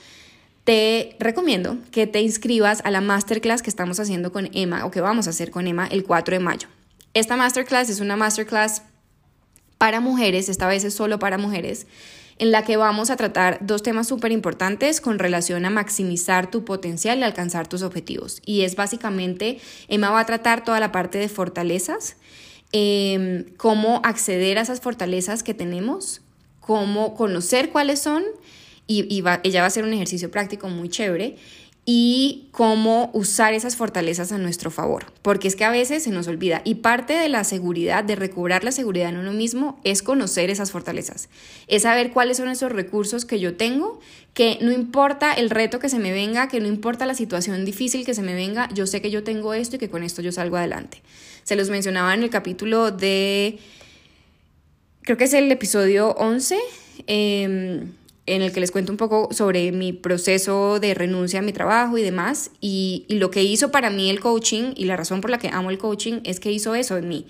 te 0.64 1.16
recomiendo 1.20 1.78
que 1.92 2.06
te 2.06 2.20
inscribas 2.20 2.82
a 2.84 2.90
la 2.90 3.00
masterclass 3.00 3.62
que 3.62 3.70
estamos 3.70 4.00
haciendo 4.00 4.32
con 4.32 4.50
Emma 4.52 4.84
o 4.84 4.90
que 4.90 5.00
vamos 5.00 5.28
a 5.28 5.30
hacer 5.30 5.50
con 5.50 5.66
Emma 5.68 5.86
el 5.86 6.04
4 6.04 6.34
de 6.34 6.40
mayo. 6.40 6.68
Esta 7.14 7.36
masterclass 7.36 7.88
es 7.88 8.00
una 8.00 8.16
masterclass 8.16 8.82
para 9.78 10.00
mujeres, 10.00 10.48
esta 10.48 10.66
vez 10.66 10.84
es 10.84 10.94
solo 10.94 11.18
para 11.18 11.38
mujeres, 11.38 11.86
en 12.38 12.50
la 12.50 12.64
que 12.64 12.76
vamos 12.76 13.10
a 13.10 13.16
tratar 13.16 13.58
dos 13.60 13.82
temas 13.82 14.08
súper 14.08 14.32
importantes 14.32 15.00
con 15.00 15.18
relación 15.18 15.64
a 15.64 15.70
maximizar 15.70 16.50
tu 16.50 16.64
potencial 16.64 17.18
y 17.18 17.22
alcanzar 17.22 17.66
tus 17.66 17.82
objetivos. 17.82 18.42
Y 18.44 18.62
es 18.62 18.76
básicamente, 18.76 19.58
Emma 19.88 20.10
va 20.10 20.20
a 20.20 20.26
tratar 20.26 20.64
toda 20.64 20.80
la 20.80 20.92
parte 20.92 21.18
de 21.18 21.28
fortalezas. 21.28 22.16
em, 22.72 23.44
cómo 23.56 24.00
acceder 24.02 24.58
a 24.58 24.62
esas 24.62 24.80
fortalezas 24.80 25.44
que 25.44 25.54
tenemos, 25.54 26.20
cómo 26.60 27.14
conocer 27.14 27.70
cuáles 27.70 28.00
son 28.00 28.24
y, 28.88 29.22
ella 29.44 29.60
va 29.60 29.64
a 29.64 29.66
hacer 29.66 29.84
un 29.84 29.92
ejercicio 29.92 30.32
práctico 30.32 30.68
muy 30.68 30.88
chévere 30.88 31.36
y 31.88 32.48
cómo 32.50 33.10
usar 33.12 33.54
esas 33.54 33.76
fortalezas 33.76 34.32
a 34.32 34.38
nuestro 34.38 34.72
favor, 34.72 35.06
porque 35.22 35.46
es 35.46 35.54
que 35.54 35.64
a 35.64 35.70
veces 35.70 36.02
se 36.02 36.10
nos 36.10 36.26
olvida 36.26 36.60
y 36.64 36.76
parte 36.76 37.12
de 37.12 37.28
la 37.28 37.44
seguridad, 37.44 38.02
de 38.02 38.16
recobrar 38.16 38.64
la 38.64 38.72
seguridad 38.72 39.08
en 39.08 39.18
uno 39.18 39.32
mismo, 39.32 39.78
es 39.84 40.02
conocer 40.02 40.50
esas 40.50 40.72
fortalezas, 40.72 41.28
es 41.68 41.82
saber 41.82 42.10
cuáles 42.10 42.38
son 42.38 42.48
esos 42.48 42.72
recursos 42.72 43.24
que 43.24 43.38
yo 43.38 43.56
tengo, 43.56 44.00
que 44.34 44.58
no 44.60 44.72
importa 44.72 45.32
el 45.32 45.48
reto 45.48 45.78
que 45.78 45.88
se 45.88 46.00
me 46.00 46.10
venga, 46.10 46.48
que 46.48 46.58
no 46.58 46.66
importa 46.66 47.06
la 47.06 47.14
situación 47.14 47.64
difícil 47.64 48.04
que 48.04 48.14
se 48.14 48.22
me 48.22 48.34
venga, 48.34 48.68
yo 48.74 48.88
sé 48.88 49.00
que 49.00 49.12
yo 49.12 49.22
tengo 49.22 49.54
esto 49.54 49.76
y 49.76 49.78
que 49.78 49.88
con 49.88 50.02
esto 50.02 50.22
yo 50.22 50.32
salgo 50.32 50.56
adelante. 50.56 51.02
Se 51.44 51.54
los 51.54 51.70
mencionaba 51.70 52.12
en 52.14 52.24
el 52.24 52.30
capítulo 52.30 52.90
de, 52.90 53.60
creo 55.02 55.16
que 55.16 55.24
es 55.24 55.34
el 55.34 55.52
episodio 55.52 56.10
11. 56.18 56.58
Eh, 57.06 57.42
em, 57.42 57.92
en 58.26 58.42
el 58.42 58.52
que 58.52 58.60
les 58.60 58.72
cuento 58.72 58.92
un 58.92 58.98
poco 58.98 59.28
sobre 59.30 59.70
mi 59.72 59.92
proceso 59.92 60.80
de 60.80 60.94
renuncia 60.94 61.38
a 61.38 61.42
mi 61.42 61.52
trabajo 61.52 61.96
y 61.96 62.02
demás. 62.02 62.50
Y, 62.60 63.06
lo 63.08 63.30
que 63.30 63.44
hizo 63.44 63.70
para 63.70 63.88
mí 63.88 64.10
el 64.10 64.20
coaching 64.20 64.72
y 64.76 64.84
la 64.84 64.96
razón 64.96 65.20
por 65.20 65.30
la 65.30 65.38
que 65.38 65.48
amo 65.48 65.70
el 65.70 65.78
coaching 65.78 66.20
es 66.24 66.40
que 66.40 66.50
hizo 66.50 66.74
eso 66.74 66.96
en 66.96 67.08
mí. 67.08 67.26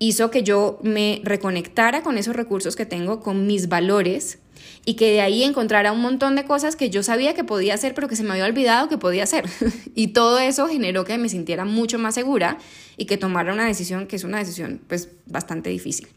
Hizo 0.00 0.30
que 0.30 0.42
yo 0.42 0.80
me 0.82 1.20
reconectara 1.22 2.02
con 2.02 2.18
esos 2.18 2.34
recursos 2.34 2.74
que 2.74 2.84
tengo, 2.84 3.20
con 3.20 3.46
mis 3.46 3.68
valores 3.68 4.38
y 4.84 4.94
que 4.94 5.12
de 5.12 5.20
ahí 5.20 5.44
encontrara 5.44 5.92
un 5.92 6.00
montón 6.00 6.34
de 6.34 6.44
cosas 6.44 6.76
que 6.76 6.90
yo 6.90 7.02
sabía 7.02 7.34
que 7.34 7.44
podía 7.44 7.74
hacer, 7.74 7.94
pero 7.94 8.08
que 8.08 8.16
se 8.16 8.24
me 8.24 8.32
había 8.32 8.44
olvidado 8.44 8.88
que 8.88 8.98
podía 8.98 9.22
hacer. 9.22 9.48
y 9.94 10.08
todo 10.08 10.40
eso 10.40 10.66
generó 10.66 11.04
que 11.04 11.16
me 11.16 11.28
sintiera 11.28 11.64
mucho 11.64 11.98
más 11.98 12.14
segura 12.14 12.58
y 12.96 13.06
que 13.06 13.16
tomara 13.16 13.52
una 13.52 13.66
decisión 13.66 14.06
que 14.06 14.16
es 14.16 14.24
una 14.24 14.38
decisión 14.38 14.80
pues 14.88 15.10
bastante 15.26 15.70
difícil, 15.70 16.08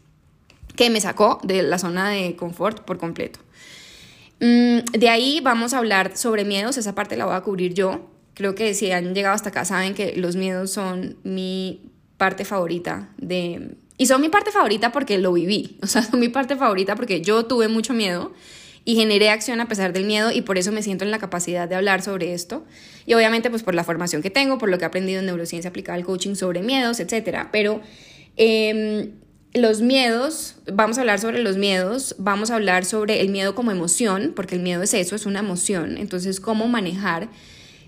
que 0.74 0.90
me 0.90 1.00
sacó 1.00 1.38
de 1.44 1.62
la 1.62 1.78
zona 1.78 2.10
de 2.10 2.34
confort 2.36 2.84
por 2.84 2.98
completo. 2.98 3.38
Mm, 4.40 4.78
de 4.92 5.08
ahí 5.08 5.40
vamos 5.42 5.74
a 5.74 5.78
hablar 5.78 6.16
sobre 6.16 6.44
miedos, 6.44 6.78
esa 6.78 6.94
parte 6.94 7.16
la 7.16 7.26
voy 7.26 7.34
a 7.34 7.40
cubrir 7.40 7.74
yo. 7.74 8.10
Creo 8.34 8.54
que 8.54 8.74
si 8.74 8.90
han 8.92 9.14
llegado 9.14 9.34
hasta 9.34 9.48
acá 9.48 9.64
saben 9.64 9.94
que 9.94 10.16
los 10.16 10.36
miedos 10.36 10.70
son 10.70 11.16
mi 11.24 11.82
parte 12.16 12.44
favorita 12.44 13.10
de... 13.18 13.76
Y 14.00 14.06
son 14.06 14.20
mi 14.20 14.28
parte 14.28 14.52
favorita 14.52 14.92
porque 14.92 15.18
lo 15.18 15.32
viví, 15.32 15.78
o 15.82 15.86
sea, 15.86 16.02
son 16.02 16.20
mi 16.20 16.28
parte 16.28 16.56
favorita 16.56 16.94
porque 16.94 17.20
yo 17.20 17.46
tuve 17.46 17.66
mucho 17.66 17.94
miedo 17.94 18.32
y 18.84 18.94
generé 18.94 19.28
acción 19.30 19.60
a 19.60 19.66
pesar 19.66 19.92
del 19.92 20.04
miedo 20.04 20.30
y 20.30 20.42
por 20.42 20.56
eso 20.56 20.70
me 20.70 20.82
siento 20.82 21.04
en 21.04 21.10
la 21.10 21.18
capacidad 21.18 21.68
de 21.68 21.74
hablar 21.74 22.00
sobre 22.00 22.32
esto. 22.32 22.64
Y 23.06 23.14
obviamente 23.14 23.50
pues 23.50 23.62
por 23.62 23.74
la 23.74 23.82
formación 23.82 24.22
que 24.22 24.30
tengo, 24.30 24.56
por 24.58 24.68
lo 24.68 24.78
que 24.78 24.84
he 24.84 24.86
aprendido 24.86 25.18
en 25.18 25.26
neurociencia 25.26 25.70
aplicada 25.70 25.96
al 25.96 26.04
coaching 26.04 26.34
sobre 26.34 26.62
miedos, 26.62 27.00
etc. 27.00 27.48
Pero... 27.50 27.80
Eh, 28.36 29.12
los 29.54 29.80
miedos, 29.80 30.56
vamos 30.70 30.98
a 30.98 31.00
hablar 31.00 31.20
sobre 31.20 31.42
los 31.42 31.56
miedos, 31.56 32.14
vamos 32.18 32.50
a 32.50 32.56
hablar 32.56 32.84
sobre 32.84 33.20
el 33.20 33.30
miedo 33.30 33.54
como 33.54 33.70
emoción, 33.70 34.32
porque 34.36 34.56
el 34.56 34.62
miedo 34.62 34.82
es 34.82 34.94
eso, 34.94 35.16
es 35.16 35.26
una 35.26 35.40
emoción. 35.40 35.96
Entonces, 35.96 36.40
cómo 36.40 36.68
manejar 36.68 37.28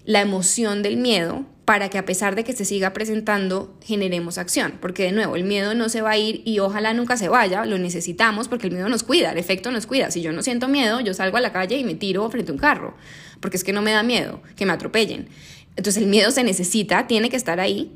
la 0.05 0.21
emoción 0.21 0.83
del 0.83 0.97
miedo 0.97 1.45
para 1.67 1.89
que 1.89 1.99
a 1.99 2.05
pesar 2.05 2.35
de 2.35 2.43
que 2.43 2.53
se 2.53 2.65
siga 2.65 2.93
presentando, 2.93 3.79
generemos 3.85 4.39
acción. 4.39 4.79
Porque 4.81 5.05
de 5.05 5.13
nuevo, 5.13 5.37
el 5.37 5.45
miedo 5.45 5.75
no 5.75 5.89
se 5.89 6.01
va 6.01 6.13
a 6.13 6.19
ir 6.19 6.43
y 6.45 6.59
ojalá 6.59 6.95
nunca 6.95 7.17
se 7.17 7.29
vaya, 7.29 7.65
lo 7.65 7.79
necesitamos 7.79 8.49
porque 8.49 8.67
el 8.67 8.73
miedo 8.73 8.89
nos 8.89 9.05
cuida, 9.05 9.31
el 9.31 9.39
efecto 9.39 9.71
nos 9.71 9.87
cuida. 9.87 10.11
Si 10.11 10.23
yo 10.23 10.33
no 10.33 10.43
siento 10.43 10.67
miedo, 10.67 11.01
yo 11.01 11.15
salgo 11.15 11.37
a 11.37 11.41
la 11.41 11.53
calle 11.53 11.77
y 11.77 11.85
me 11.85 11.95
tiro 11.95 12.29
frente 12.31 12.51
a 12.51 12.55
un 12.55 12.59
carro, 12.59 12.97
porque 13.39 13.57
es 13.57 13.63
que 13.63 13.73
no 13.73 13.83
me 13.83 13.93
da 13.93 14.03
miedo 14.03 14.43
que 14.57 14.67
me 14.67 14.73
atropellen. 14.73 15.29
Entonces 15.77 16.03
el 16.03 16.09
miedo 16.09 16.33
se 16.33 16.43
necesita, 16.43 17.07
tiene 17.07 17.31
que 17.31 17.37
estar 17.37 17.61
ahí 17.61 17.93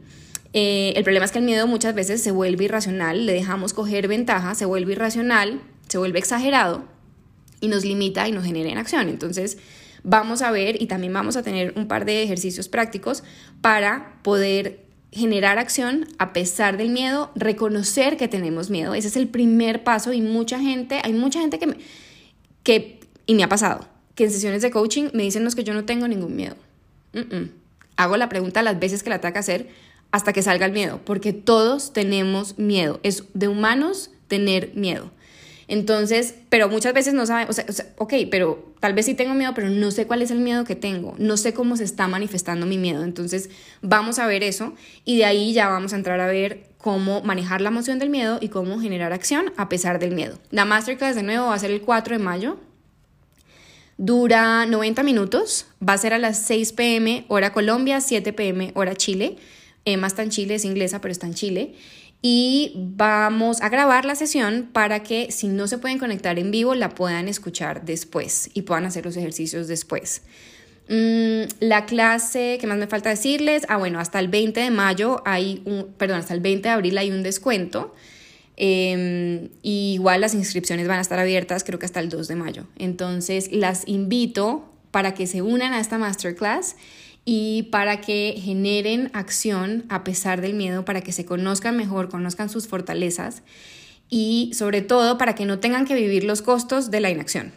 eh, 0.57 0.93
el 0.95 1.03
problema 1.03 1.27
es 1.27 1.33
que 1.33 1.41
el 1.41 1.45
miedo 1.45 1.67
muchas 1.67 1.97
veces 1.97 2.23
se 2.23 2.31
vuelve 2.31 2.67
irracional, 2.67 3.27
le 3.27 3.33
dejamos 3.33 3.75
coger 3.75 4.07
ventaja, 4.07 4.55
se 4.55 4.65
vuelve 4.65 4.93
irracional, 4.93 5.61
se 5.89 5.99
vuelve 5.99 6.21
exagerado 6.21 6.85
y 7.61 7.67
nos 7.67 7.85
limita 7.85 8.29
y 8.29 8.33
nos 8.33 8.45
genera 8.45 8.71
inacción. 8.71 9.09
Entonces, 9.09 9.59
vamos 10.05 10.43
a 10.43 10.53
ver 10.53 10.81
y 10.81 10.87
también 10.87 11.13
vamos 11.13 11.37
a 11.37 11.43
tener 11.43 11.75
un 11.77 11.89
par 11.89 12.05
de 12.05 12.23
ejercicios 12.23 12.69
prácticos 12.69 13.25
para 13.61 14.21
poder 14.23 14.85
generar 15.11 15.59
acción 15.59 16.07
a 16.19 16.33
pesar 16.33 16.77
del 16.77 16.91
miedo, 16.91 17.33
reconocer 17.35 18.17
que 18.17 18.29
tenemos 18.29 18.71
miedo. 18.71 18.95
Ese 18.95 19.09
es 19.09 19.17
el 19.17 19.27
primer 19.27 19.83
paso 19.83 20.13
y 20.13 20.21
mucha 20.21 20.61
gente, 20.61 21.01
hay 21.03 21.15
mucha 21.15 21.41
gente 21.41 21.59
que, 21.59 21.67
me, 21.67 21.77
que 22.63 23.01
y 23.27 23.35
me 23.35 23.43
ha 23.43 23.49
pasado, 23.49 23.89
que 24.15 24.25
en 24.25 24.31
sesiones 24.31 24.63
de 24.63 24.71
coaching 24.71 25.09
me 25.15 25.25
dicen 25.25 25.49
que 25.51 25.65
yo 25.65 25.75
no 25.75 25.85
tengo 25.85 26.07
ningún 26.07 26.37
miedo. 26.37 26.55
Hago 27.97 28.17
la 28.17 28.29
pregunta 28.29 28.63
las 28.63 28.79
veces 28.79 29.03
que 29.03 29.11
la 29.11 29.21
tenga 29.21 29.33
que 29.33 29.39
hacer 29.41 29.84
hasta 30.15 30.33
que 30.33 30.43
salga 30.43 30.65
el 30.65 30.71
miedo, 30.71 31.01
porque 31.05 31.33
todos 31.33 31.93
tenemos 31.93 32.57
miedo. 32.57 33.01
Es 33.03 33.25
de 33.35 33.49
humanos 33.49 34.13
tener 34.29 34.71
miedo. 34.77 35.11
Entonces, 35.67 36.37
pero 36.51 36.69
muchas 36.69 36.95
veces 36.95 37.15
no 37.15 37.27
saben, 37.27 37.49
o 37.51 37.53
sea, 37.53 37.65
ok, 37.99 38.15
pero 38.31 38.77
tal 38.79 38.95
vez 38.95 39.07
sí 39.07 39.15
tengo 39.15 39.35
miedo, 39.35 39.55
pero 39.57 39.71
no 39.71 39.91
sé 39.91 40.07
cuál 40.07 40.23
es 40.23 40.31
el 40.31 40.39
miedo 40.39 40.63
que 40.63 40.77
tengo, 40.77 41.17
no 41.19 41.37
sé 41.37 41.53
cómo 41.53 41.77
se 41.77 41.83
está 41.83 42.07
manifestando 42.07 42.65
mi 42.65 42.79
miedo. 42.79 43.03
Entonces, 43.03 43.51
vamos 43.83 44.21
a 44.21 44.29
ver 44.29 44.45
eso 44.45 44.75
y 45.05 45.19
de 45.19 45.25
ahí 45.25 45.53
ya 45.53 45.69
vamos 45.69 45.93
a 45.93 45.97
entrar 45.97 46.21
a 46.21 46.29
ver 46.29 46.69
cómo 46.79 47.21
manejar 47.23 47.61
la 47.61 47.71
emoción 47.71 47.99
del 47.99 48.11
miedo 48.11 48.39
y 48.41 48.51
cómo 48.51 48.79
generar 48.79 49.13
acción 49.13 49.53
a 49.57 49.69
pesar 49.69 49.99
del 49.99 50.15
miedo. 50.15 50.39
La 50.53 50.65
masterclass 50.65 51.17
de 51.17 51.25
nuevo 51.25 51.47
va 51.47 51.55
a 51.55 51.59
ser 51.59 51.73
el 51.73 51.81
4 51.81 52.19
de 52.19 52.23
mayo. 52.23 52.57
Dura 53.97 54.65
90 54.65 55.03
minutos, 55.03 55.67
va 55.83 55.95
a 55.95 55.99
ser 55.99 56.15
a 56.15 56.19
las 56.19 56.39
6 56.39 56.73
pm 56.75 57.25
hora 57.27 57.53
Colombia, 57.53 58.01
7 58.01 58.33
pm 58.33 58.71
hora 58.77 58.95
Chile. 58.95 59.39
Emma 59.85 60.07
está 60.07 60.23
en 60.23 60.31
Chile, 60.31 60.55
es 60.55 60.65
inglesa, 60.65 61.01
pero 61.01 61.13
está 61.13 61.27
en 61.27 61.35
Chile. 61.35 61.75
Y 62.23 62.73
vamos 62.77 63.61
a 63.61 63.69
grabar 63.69 64.07
la 64.07 64.15
sesión 64.15 64.71
para 64.73 65.03
que 65.03 65.31
si 65.31 65.49
no 65.49 65.67
se 65.67 65.77
pueden 65.77 65.99
conectar 65.99 66.39
en 66.39 66.51
vivo, 66.51 66.75
la 66.75 66.89
puedan 66.89 67.29
escuchar 67.29 67.85
después 67.85 68.51
y 68.55 68.63
puedan 68.63 68.87
hacer 68.87 69.05
los 69.05 69.17
ejercicios 69.17 69.69
después. 69.69 70.23
Mm, 70.89 71.43
la 71.61 71.85
clase, 71.85 72.57
¿qué 72.61 72.67
más 72.67 72.79
me 72.79 72.87
falta 72.87 73.11
decirles? 73.11 73.67
Ah, 73.69 73.77
bueno, 73.77 74.01
hasta 74.01 74.21
el 74.21 74.29
20 74.29 74.59
de 74.61 74.71
mayo 74.71 75.23
hay 75.27 75.63
un, 75.67 75.93
perdón, 75.99 76.19
hasta 76.19 76.33
el 76.35 76.41
20 76.41 76.69
de 76.69 76.75
abril 76.75 76.97
hay 76.97 77.11
un 77.11 77.23
descuento. 77.23 77.95
Em, 78.57 79.51
igual 79.63 80.21
las 80.21 80.33
inscripciones 80.33 80.87
van 80.87 80.99
a 80.99 81.03
estar 81.03 81.19
abiertas, 81.19 81.65
creo 81.65 81.79
que 81.79 81.87
hasta 81.87 82.01
el 82.01 82.09
2 82.09 82.29
de 82.29 82.37
mayo. 82.37 82.67
Entonces, 82.79 83.51
las 83.53 83.87
invito 83.89 84.71
para 84.91 85.13
que 85.13 85.27
se 85.27 85.43
unan 85.43 85.75
a 85.75 85.81
esta 85.81 85.99
masterclass 85.99 86.77
y 87.25 87.65
para 87.65 88.01
que 88.01 88.35
generen 88.39 89.11
acción 89.15 89.85
a 89.89 90.05
pesar 90.05 90.41
del 90.41 90.55
miedo, 90.55 90.85
para 90.85 91.01
que 91.01 91.13
se 91.13 91.25
conozcan 91.25 91.77
mejor, 91.77 92.09
conozcan 92.09 92.51
sus 92.51 92.69
fortalezas 92.69 93.43
y 94.11 94.51
sobre 94.55 94.83
todo 94.83 95.17
para 95.17 95.35
que 95.35 95.47
no 95.47 95.59
tengan 95.59 95.87
que 95.87 95.95
vivir 95.95 96.25
los 96.25 96.43
costos 96.43 96.91
de 96.91 97.01
la 97.01 97.11
inacción, 97.11 97.53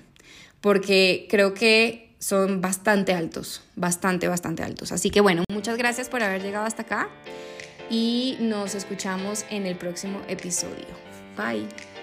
porque 0.62 1.28
creo 1.30 1.54
que 1.54 2.16
son 2.20 2.62
bastante 2.62 3.14
altos, 3.14 3.62
bastante, 3.76 4.28
bastante 4.28 4.64
altos. 4.64 4.92
Así 4.92 5.10
que 5.10 5.22
bueno, 5.22 5.44
muchas 5.52 5.78
gracias 5.78 6.10
por 6.10 6.24
haber 6.24 6.42
llegado 6.42 6.66
hasta 6.66 6.84
acá 6.84 7.10
y 7.90 8.38
nos 8.40 8.76
escuchamos 8.76 9.46
en 9.50 9.66
el 9.66 9.76
próximo 9.76 10.22
episodio. 10.28 10.86
Bye. 11.38 11.97